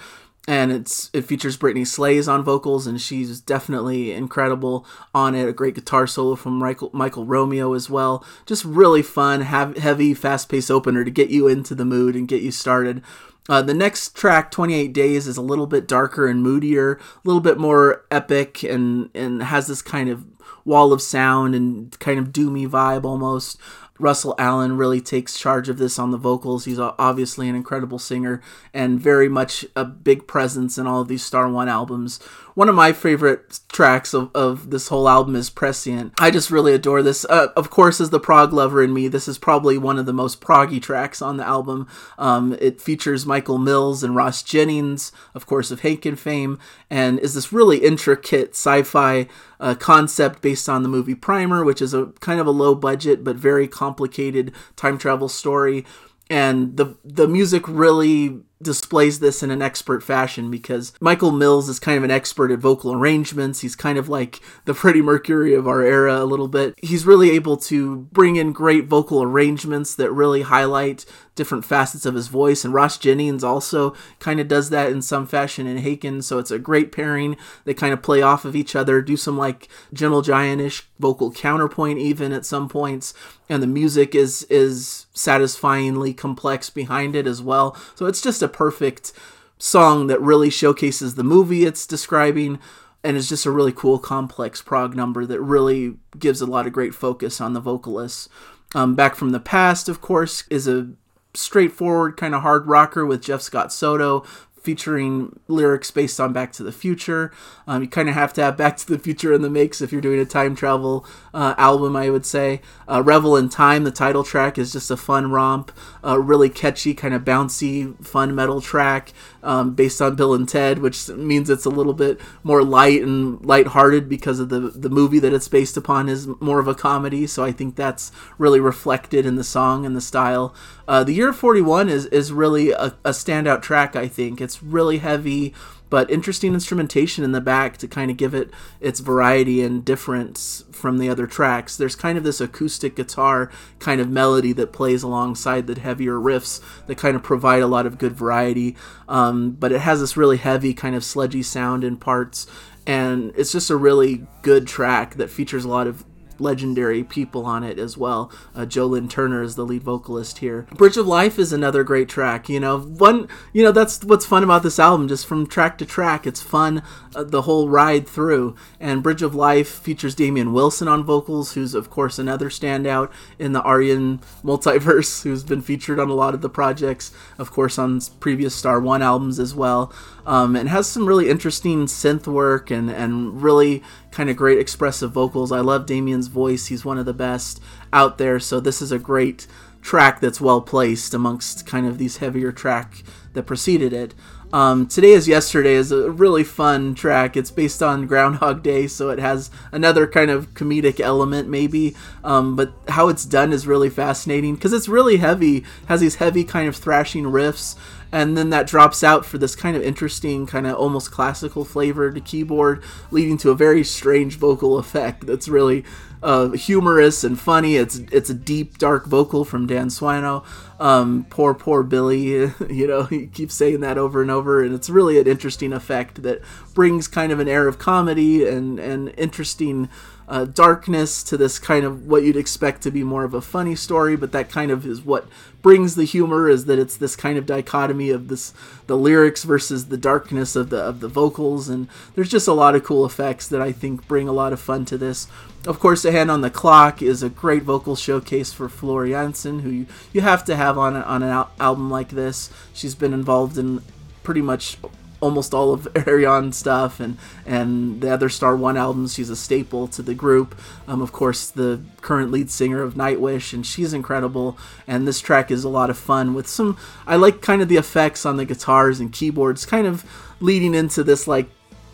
and 0.48 0.72
it's 0.72 1.10
it 1.14 1.24
features 1.24 1.58
Brittney 1.58 1.86
Slayes 1.86 2.28
on 2.28 2.44
vocals, 2.44 2.88
and 2.88 3.00
she's 3.00 3.40
definitely 3.40 4.12
incredible 4.12 4.86
on 5.14 5.36
it. 5.36 5.48
A 5.48 5.54
great 5.54 5.76
guitar 5.76 6.08
solo 6.08 6.36
from 6.36 6.58
Michael, 6.58 6.90
Michael 6.94 7.26
Romeo 7.26 7.74
as 7.74 7.90
well. 7.90 8.26
Just 8.46 8.66
really 8.66 9.04
fun, 9.04 9.42
have, 9.42 9.78
heavy, 9.78 10.14
fast 10.14 10.50
paced 10.50 10.72
opener 10.72 11.04
to 11.04 11.12
get 11.12 11.30
you 11.30 11.48
into 11.48 11.76
the 11.76 11.86
mood 11.86 12.16
and 12.16 12.28
get 12.28 12.42
you 12.42 12.52
started. 12.52 13.04
Uh, 13.50 13.62
the 13.62 13.74
next 13.74 14.16
track, 14.16 14.52
28 14.52 14.94
Days, 14.94 15.28
is 15.28 15.38
a 15.38 15.42
little 15.42 15.68
bit 15.68 15.88
darker 15.88 16.28
and 16.28 16.44
moodier, 16.44 16.94
a 16.94 17.00
little 17.24 17.42
bit 17.42 17.58
more 17.58 18.06
epic, 18.10 18.64
and 18.64 19.10
and 19.14 19.44
has 19.44 19.68
this 19.68 19.82
kind 19.82 20.10
of 20.10 20.26
wall 20.66 20.94
of 20.94 21.02
sound 21.02 21.56
and 21.56 21.98
kind 22.00 22.20
of 22.20 22.30
doomy 22.32 22.68
vibe 22.68 23.04
almost. 23.04 23.60
Russell 24.02 24.36
Allen 24.38 24.78
really 24.78 25.00
takes 25.00 25.40
charge 25.40 25.70
of 25.70 25.78
this 25.78 26.00
on 26.00 26.12
the 26.12 26.18
vocals. 26.18 26.66
He's 26.66 26.80
obviously 26.80 27.48
an 27.48 27.56
incredible 27.56 28.00
singer 28.00 28.42
and 28.74 29.00
very 29.00 29.30
much 29.30 29.66
a 29.76 29.86
big 29.86 30.28
presence 30.28 30.78
in 30.78 30.88
all 30.88 31.02
of 31.02 31.08
these 31.08 31.24
Star 31.24 31.48
One 31.48 31.70
albums 31.70 32.20
one 32.54 32.70
of 32.70 32.76
my 32.76 32.92
favorite 32.92 33.60
tracks 33.70 34.14
of, 34.14 34.30
of 34.36 34.70
this 34.70 34.90
whole 34.90 35.08
album 35.08 35.36
is 35.36 35.50
Prescient. 35.50 36.14
I 36.20 36.32
just 36.32 36.52
really 36.52 36.74
adore 36.74 37.02
this. 37.02 37.26
Uh, 37.26 37.48
of 37.56 37.70
course, 37.70 38.02
as 38.02 38.10
the 38.10 38.20
prog 38.20 38.54
lover 38.54 38.84
in 38.84 38.94
me, 38.94 39.08
this 39.08 39.28
is 39.28 39.38
probably 39.38 39.78
one 39.78 39.98
of 39.98 40.06
the 40.06 40.14
most 40.14 40.42
proggy 40.42 40.82
tracks 40.82 41.22
on 41.22 41.38
the 41.38 41.46
album. 41.46 41.88
Um, 42.18 42.58
it 42.60 42.82
features 42.82 43.26
Michael 43.26 43.58
Mills 43.58 44.04
and 44.04 44.16
Ross 44.16 44.44
Jennings, 44.44 45.12
of 45.34 45.46
course, 45.46 45.72
of 45.72 45.82
Haken 45.82 46.18
fame, 46.18 46.60
and 46.90 47.20
is 47.20 47.34
this 47.34 47.54
really 47.54 47.78
intricate 47.78 48.52
sci-fi 48.52 49.28
uh, 49.60 49.76
concept 49.76 50.42
based 50.42 50.68
on 50.68 50.84
the 50.84 50.90
movie 50.90 51.16
Primer, 51.16 51.64
which 51.64 51.82
is 51.82 51.94
a 51.94 52.08
kind 52.20 52.40
of 52.40 52.48
a 52.48 52.52
low 52.52 52.76
budget 52.76 53.24
but 53.24 53.36
very 53.36 53.68
complicated 53.68 54.52
time 54.76 54.98
travel 54.98 55.30
story. 55.30 55.86
And 56.30 56.78
the 56.78 56.98
the 57.04 57.28
music 57.28 57.68
really 57.68 58.42
displays 58.62 59.20
this 59.20 59.44
in 59.44 59.52
an 59.52 59.62
expert 59.62 60.04
fashion 60.04 60.52
because 60.52 60.94
Michael 61.00 61.32
Mills 61.32 61.70
is 61.70 61.80
kind 61.80 61.98
of 61.98 62.04
an 62.04 62.12
expert 62.12 62.52
at 62.52 62.60
vocal 62.60 62.94
arrangements. 62.94 63.62
He's 63.62 63.76
kind 63.76 63.98
of 63.98 64.10
like 64.10 64.40
the 64.66 64.74
Freddie 64.74 65.02
Mercury 65.02 65.54
of 65.54 65.68
our 65.68 65.82
era 65.82 66.24
a 66.24 66.26
little 66.26 66.48
bit. 66.48 66.76
He's 66.82 67.06
really 67.06 67.32
able 67.32 67.58
to 67.58 68.08
bring 68.12 68.36
in 68.36 68.52
great 68.52 68.86
vocal 68.86 69.24
arrangements 69.24 69.96
that 69.96 70.12
really 70.12 70.42
highlight 70.44 71.06
different 71.36 71.64
facets 71.64 72.06
of 72.06 72.14
his 72.14 72.28
voice. 72.28 72.66
And 72.66 72.74
Ross 72.74 72.98
Jennings 72.98 73.44
also 73.44 73.96
kind 74.20 74.40
of 74.40 74.48
does 74.48 74.70
that 74.70 74.92
in 74.92 75.02
some 75.02 75.26
fashion 75.26 75.66
in 75.66 75.78
Haken. 75.78 76.24
So 76.24 76.40
it's 76.40 76.52
a 76.52 76.60
great 76.60 76.92
pairing. 76.92 77.38
They 77.64 77.74
kind 77.74 77.94
of 77.94 78.02
play 78.02 78.22
off 78.22 78.44
of 78.46 78.56
each 78.56 78.76
other, 78.76 79.02
do 79.02 79.16
some 79.16 79.38
like 79.38 79.68
Gentle 79.94 80.22
Giant-ish 80.22 80.88
vocal 81.00 81.32
counterpoint 81.32 82.00
even 82.00 82.32
at 82.32 82.46
some 82.46 82.68
points. 82.68 83.14
And 83.50 83.64
the 83.64 83.68
music 83.68 84.14
is 84.14 84.44
is 84.44 85.08
satisfyingly 85.14 86.14
complex 86.14 86.70
behind 86.70 87.16
it 87.16 87.28
as 87.28 87.42
well. 87.42 87.76
So 87.96 88.06
it's 88.06 88.22
just 88.22 88.42
a 88.42 88.48
perfect 88.52 89.12
song 89.58 90.08
that 90.08 90.22
really 90.22 90.50
showcases 90.50 91.16
the 91.16 91.24
movie 91.24 91.66
it's 91.66 91.86
describing 91.86 92.60
and 93.04 93.18
it's 93.18 93.30
just 93.30 93.46
a 93.46 93.52
really 93.52 93.72
cool 93.72 94.00
complex 94.00 94.62
prog 94.62 94.96
number 94.96 95.26
that 95.26 95.42
really 95.42 95.96
gives 96.18 96.42
a 96.42 96.46
lot 96.46 96.68
of 96.68 96.74
great 96.74 96.94
focus 96.94 97.42
on 97.42 97.54
the 97.54 97.60
vocalists. 97.60 98.30
Um, 98.74 98.96
back 98.96 99.16
from 99.16 99.32
the 99.32 99.40
past 99.40 99.90
of 99.90 100.02
course 100.02 100.44
is 100.50 100.68
a 100.68 100.92
straightforward 101.34 102.18
kind 102.18 102.36
of 102.36 102.42
hard 102.42 102.68
rocker 102.68 103.06
with 103.06 103.22
Jeff 103.22 103.42
Scott 103.42 103.72
Soto 103.72 104.26
featuring 104.62 105.40
lyrics 105.48 105.92
based 105.92 106.20
on 106.20 106.34
Back 106.34 106.52
to 106.54 106.64
the 106.64 106.72
Future. 106.72 107.32
Um, 107.68 107.84
you 107.84 107.88
kind 107.88 108.10
of 108.10 108.16
have 108.16 108.34
to 108.34 108.44
have 108.44 108.58
Back 108.58 108.78
to 108.78 108.88
the 108.88 109.00
Future 109.00 109.34
in 109.34 109.42
the 109.42 109.50
mix 109.50 109.82
if 109.82 109.92
you're 109.92 110.02
doing 110.02 110.20
a 110.20 110.26
time 110.26 110.56
travel 110.56 111.06
uh, 111.34 111.56
album, 111.58 111.96
I 111.96 112.10
would 112.10 112.26
say. 112.26 112.62
Uh, 112.88 113.02
Revel 113.04 113.36
in 113.36 113.50
Time, 113.50 113.84
the 113.84 113.92
title 113.92 114.24
track, 114.24 114.58
is 114.58 114.72
just 114.72 114.92
a 114.92 114.98
fun 114.98 115.32
romp, 115.32 115.72
a 116.04 116.20
really 116.20 116.50
catchy, 116.50 116.94
kind 116.94 117.14
of 117.14 117.24
bouncy, 117.24 117.96
fun 118.06 118.36
metal 118.36 118.62
track 118.62 119.14
um, 119.44 119.74
based 119.74 120.02
on 120.02 120.16
Bill 120.16 120.34
and 120.34 120.48
Ted, 120.48 120.80
which 120.80 121.10
means 121.10 121.50
it's 121.50 121.66
a 121.66 121.70
little 121.70 121.94
bit 121.94 122.20
more 122.44 122.64
light 122.64 123.02
and 123.02 123.44
lighthearted 123.46 124.08
because 124.08 124.40
of 124.40 124.50
the 124.50 124.60
the 124.60 124.90
movie 124.90 125.20
that 125.20 125.34
it's 125.34 125.48
based 125.48 125.78
upon 125.78 126.10
is 126.10 126.28
more 126.40 126.60
of 126.60 126.68
a 126.68 126.76
comedy. 126.76 127.28
So 127.28 127.44
I 127.44 127.52
think 127.52 127.76
that's 127.76 128.12
really 128.38 128.60
reflected 128.60 129.26
in 129.26 129.36
the 129.36 129.44
song 129.44 129.86
and 129.86 129.96
the 129.96 130.02
style. 130.02 130.54
Uh, 130.88 131.04
the 131.04 131.14
Year 131.14 131.34
41 131.34 131.90
is 131.90 132.06
is 132.08 132.32
really 132.32 132.72
a, 132.72 132.96
a 133.04 133.12
standout 133.12 133.62
track. 133.62 133.96
I 133.96 134.08
think 134.08 134.42
it's 134.42 134.62
really 134.62 135.00
heavy 135.00 135.54
but 135.92 136.10
interesting 136.10 136.54
instrumentation 136.54 137.24
in 137.24 137.34
the 137.34 137.42
back 137.42 137.76
to 137.78 137.88
kind 137.88 138.10
of 138.10 138.16
give 138.16 138.34
it 138.34 138.50
its 138.80 139.02
variety 139.02 139.62
and 139.62 139.84
difference 139.84 140.64
from 140.72 140.98
the 140.98 141.10
other 141.10 141.28
tracks. 141.28 141.76
There's 141.76 141.98
kind 141.98 142.18
of 142.18 142.24
this 142.24 142.40
acoustic 142.40 142.96
guitar 142.96 143.52
kind 143.78 144.00
of 144.00 144.10
melody 144.10 144.54
that 144.54 144.72
plays 144.72 145.04
alongside 145.04 145.68
the 145.68 145.78
heavier 145.80 146.14
riffs 146.14 146.62
that 146.88 146.98
kind 146.98 147.18
of 147.18 147.24
provide 147.24 147.62
a 147.62 147.68
lot 147.68 147.86
of 147.86 147.98
good 147.98 148.14
variety. 148.14 148.78
Um, 149.10 149.52
but 149.52 149.74
it 149.74 149.82
has 149.82 150.00
this 150.00 150.16
really 150.16 150.38
heavy 150.38 150.74
kind 150.74 150.96
of 150.96 151.04
sludgy 151.04 151.44
sound 151.44 151.84
in 151.84 151.98
parts. 151.98 152.48
And 152.88 153.34
it's 153.36 153.52
just 153.52 153.70
a 153.70 153.76
really 153.76 154.26
good 154.44 154.68
track 154.68 155.16
that 155.16 155.30
features 155.30 155.66
a 155.66 155.70
lot 155.70 155.88
of 155.88 156.06
legendary 156.42 157.04
people 157.04 157.46
on 157.46 157.64
it 157.64 157.80
as 157.80 157.98
well. 157.98 158.32
Uh, 158.56 158.66
Joe 158.66 158.88
Lynn 158.88 159.08
Turner 159.08 159.42
is 159.42 159.56
the 159.56 159.66
lead 159.66 159.84
vocalist 159.84 160.40
here. 160.40 160.68
Bridge 160.76 160.98
of 160.98 161.08
Life 161.08 161.40
is 161.40 161.54
another 161.54 161.84
great 161.84 162.10
track. 162.10 162.50
You 162.50 162.60
know, 162.60 162.80
one, 162.80 163.28
you 163.54 163.64
know, 163.64 163.72
that's 163.72 164.04
what's 164.04 164.26
fun 164.26 164.44
about 164.44 164.64
this 164.64 164.80
album. 164.80 165.08
Just 165.08 165.26
from 165.26 165.48
track 165.48 165.78
to 165.78 165.86
track, 165.86 166.26
it's 166.28 166.42
fun 166.42 166.84
uh, 167.16 167.24
the 167.24 167.44
whole 167.44 167.70
ride 167.70 168.08
through. 168.08 168.56
And 168.80 169.04
Bridge 169.04 169.22
of 169.22 169.36
Life 169.36 169.70
features 169.70 170.16
Damian 170.16 170.54
Wilson 170.54 170.88
on 170.88 171.04
vocals, 171.04 171.54
who's 171.54 171.74
of 171.74 171.90
course 171.90 172.20
another 172.20 172.50
standout 172.50 173.12
in 173.40 173.54
the 173.54 173.62
Arjen 173.62 174.20
multiverse, 174.44 175.22
who's 175.24 175.44
been 175.44 175.62
featured 175.62 176.00
on 176.00 176.10
a 176.10 176.14
lot 176.14 176.34
of 176.34 176.42
the 176.42 176.50
projects, 176.50 177.12
of 177.38 177.52
course 177.52 177.78
on 177.78 178.02
previous 178.20 178.56
Star 178.56 178.80
One 178.80 179.02
albums 179.02 179.40
as 179.40 179.54
well 179.54 179.94
um, 180.26 180.56
and 180.56 180.70
has 180.70 180.88
some 180.88 181.06
really 181.06 181.30
interesting 181.30 181.86
synth 181.86 182.28
work 182.28 182.72
and, 182.72 182.90
and 182.90 183.42
really 183.42 183.84
kind 184.12 184.30
of 184.30 184.36
great 184.36 184.60
expressive 184.60 185.12
vocals. 185.12 185.52
I 185.52 185.62
love 185.62 185.86
Damian's 185.86 186.28
voice, 186.28 186.68
he's 186.68 186.86
one 186.86 186.98
of 186.98 187.06
the 187.06 187.14
best 187.14 187.62
out 187.92 188.18
there, 188.18 188.40
so 188.40 188.60
this 188.60 188.82
is 188.82 188.92
a 188.92 189.00
great 189.00 189.48
track 189.82 190.20
that's 190.20 190.42
well 190.42 190.62
placed 190.62 191.14
amongst 191.14 191.66
kind 191.66 191.86
of 191.88 191.98
these 191.98 192.18
heavier 192.18 192.52
track 192.52 193.04
that 193.34 193.44
preceded 193.44 193.94
it. 193.94 194.14
Um, 194.54 194.88
Today 194.88 195.12
is 195.12 195.30
Yesterday 195.30 195.74
is 195.74 195.92
a 195.92 196.12
really 196.12 196.44
fun 196.44 196.94
track. 196.94 197.38
It's 197.38 197.52
based 197.52 197.82
on 197.82 198.06
Groundhog 198.06 198.62
Day, 198.64 198.88
so 198.88 199.10
it 199.10 199.20
has 199.20 199.50
another 199.72 200.06
kind 200.06 200.30
of 200.30 200.54
comedic 200.54 201.00
element, 201.00 201.48
maybe. 201.48 201.96
Um, 202.24 202.56
but 202.58 202.74
how 202.90 203.08
it's 203.08 203.24
done 203.24 203.54
is 203.54 203.66
really 203.66 203.90
fascinating 203.90 204.56
because 204.56 204.74
it's 204.74 204.90
really 204.90 205.18
heavy, 205.18 205.64
has 205.88 206.02
these 206.02 206.16
heavy 206.16 206.44
kind 206.44 206.68
of 206.68 206.76
thrashing 206.76 207.26
riffs 207.26 207.78
and 208.12 208.38
then 208.38 208.50
that 208.50 208.68
drops 208.68 209.04
out 209.04 209.26
for 209.26 209.38
this 209.38 209.56
kind 209.56 209.78
of 209.78 209.84
interesting, 209.84 210.46
kind 210.46 210.68
of 210.68 210.76
almost 210.76 211.12
classical 211.12 211.64
flavored 211.64 212.24
keyboard, 212.26 212.84
leading 213.10 213.38
to 213.38 213.52
a 213.52 213.56
very 213.56 213.84
strange 213.84 214.38
vocal 214.38 214.78
effect 214.78 215.26
that's 215.26 215.48
really 215.48 215.86
uh, 216.24 216.50
humorous 216.50 217.24
and 217.24 217.40
funny. 217.40 217.76
It's 217.76 217.98
it's 218.12 218.30
a 218.30 218.34
deep, 218.34 218.78
dark 218.78 219.06
vocal 219.06 219.44
from 219.44 219.68
Dan 219.68 219.88
Swanö. 219.88 220.44
Um, 220.80 221.26
poor, 221.30 221.54
poor 221.54 221.84
Billy. 221.84 222.52
You 222.72 222.88
know, 222.88 223.04
he 223.04 223.28
keeps 223.28 223.54
saying 223.54 223.82
that 223.82 223.98
over 223.98 224.22
and 224.22 224.32
over, 224.32 224.64
and 224.64 224.74
it's 224.74 224.90
really 224.90 225.20
an 225.20 225.28
interesting 225.28 225.74
effect 225.74 226.24
that 226.24 226.42
brings 226.74 227.08
kind 227.08 227.32
of 227.32 227.40
an 227.40 227.48
air 227.48 227.68
of 227.68 227.78
comedy 227.78 228.48
and 228.48 228.80
and 228.80 229.14
interesting 229.18 229.90
uh, 230.32 230.46
darkness 230.46 231.24
to 231.24 231.36
this 231.36 231.60
kind 231.60 231.84
of 231.84 232.08
what 232.08 232.24
you'd 232.24 232.38
expect 232.38 232.82
to 232.82 232.90
be 232.90 233.04
more 233.04 233.26
of 233.26 233.34
a 233.34 233.42
funny 233.42 233.76
story, 233.76 234.16
but 234.16 234.32
that 234.32 234.50
kind 234.50 234.72
of 234.72 234.86
is 234.86 235.02
what 235.02 235.28
brings 235.62 235.96
the 235.96 236.06
humor 236.06 236.48
is 236.48 236.66
that 236.66 236.80
it's 236.80 236.96
this 236.96 237.18
kind 237.18 237.38
of 237.38 237.46
dichotomy 237.46 238.10
of 238.10 238.30
this 238.30 238.54
the 238.88 238.96
lyrics 238.96 239.44
versus 239.44 239.88
the 239.88 239.98
darkness 239.98 240.56
of 240.56 240.70
the 240.70 240.78
of 240.78 241.02
the 241.02 241.10
vocals, 241.10 241.68
and 241.68 241.90
there's 242.16 242.30
just 242.30 242.48
a 242.48 242.54
lot 242.54 242.76
of 242.76 242.84
cool 242.84 243.06
effects 243.06 243.46
that 243.50 243.62
I 243.62 243.74
think 243.74 244.08
bring 244.08 244.30
a 244.30 244.34
lot 244.34 244.54
of 244.54 244.62
fun 244.62 244.86
to 244.86 244.98
this. 244.98 245.28
Of 245.68 245.80
course, 245.80 246.04
A 246.06 246.12
Hand 246.12 246.32
on 246.32 246.42
the 246.42 246.50
Clock 246.50 247.04
is 247.04 247.22
a 247.22 247.30
great 247.30 247.62
vocal 247.62 247.96
showcase 247.96 248.52
for 248.52 248.68
Floor 248.68 249.08
Jansen, 249.08 249.60
who 249.60 249.70
you, 249.70 249.86
you 250.12 250.22
have 250.22 250.44
to 250.46 250.56
have 250.56 250.76
on, 250.76 250.96
a, 250.96 251.02
on 251.02 251.22
an 251.22 251.30
al- 251.30 251.52
album 251.60 251.92
like 251.92 252.10
this. 252.10 252.50
She's 252.74 252.96
been 252.96 253.14
involved 253.14 253.60
in 253.60 253.84
pretty 254.24 254.42
much 254.42 254.78
almost 255.20 255.54
all 255.54 255.72
of 255.72 255.84
Ayreon 255.94 256.52
stuff 256.52 257.00
and 257.00 257.16
and 257.46 258.02
the 258.02 258.12
other 258.12 258.28
Star 258.28 258.56
One 258.56 258.76
albums. 258.76 259.14
She's 259.14 259.30
a 259.30 259.36
staple 259.36 259.88
to 259.90 260.02
the 260.02 260.16
group. 260.16 260.60
Um, 260.88 261.00
of 261.00 261.12
course, 261.12 261.52
the 261.52 261.80
current 262.02 262.32
lead 262.32 262.50
singer 262.50 262.82
of 262.82 262.96
Nightwish, 262.96 263.54
and 263.54 263.64
she's 263.64 263.94
incredible. 263.94 264.58
And 264.88 265.08
this 265.08 265.20
track 265.20 265.52
is 265.52 265.64
a 265.64 265.70
lot 265.70 265.92
of 265.92 265.98
fun 265.98 266.34
with 266.34 266.48
some. 266.48 266.76
I 267.06 267.18
like 267.18 267.42
kind 267.42 267.62
of 267.62 267.70
the 267.70 267.78
effects 267.78 268.26
on 268.26 268.38
the 268.38 268.46
guitars 268.46 269.00
and 269.00 269.14
keyboards, 269.14 269.68
kind 269.68 269.86
of 269.86 270.04
leading 270.40 270.74
into 270.74 271.04
this 271.04 271.28
like 271.28 271.50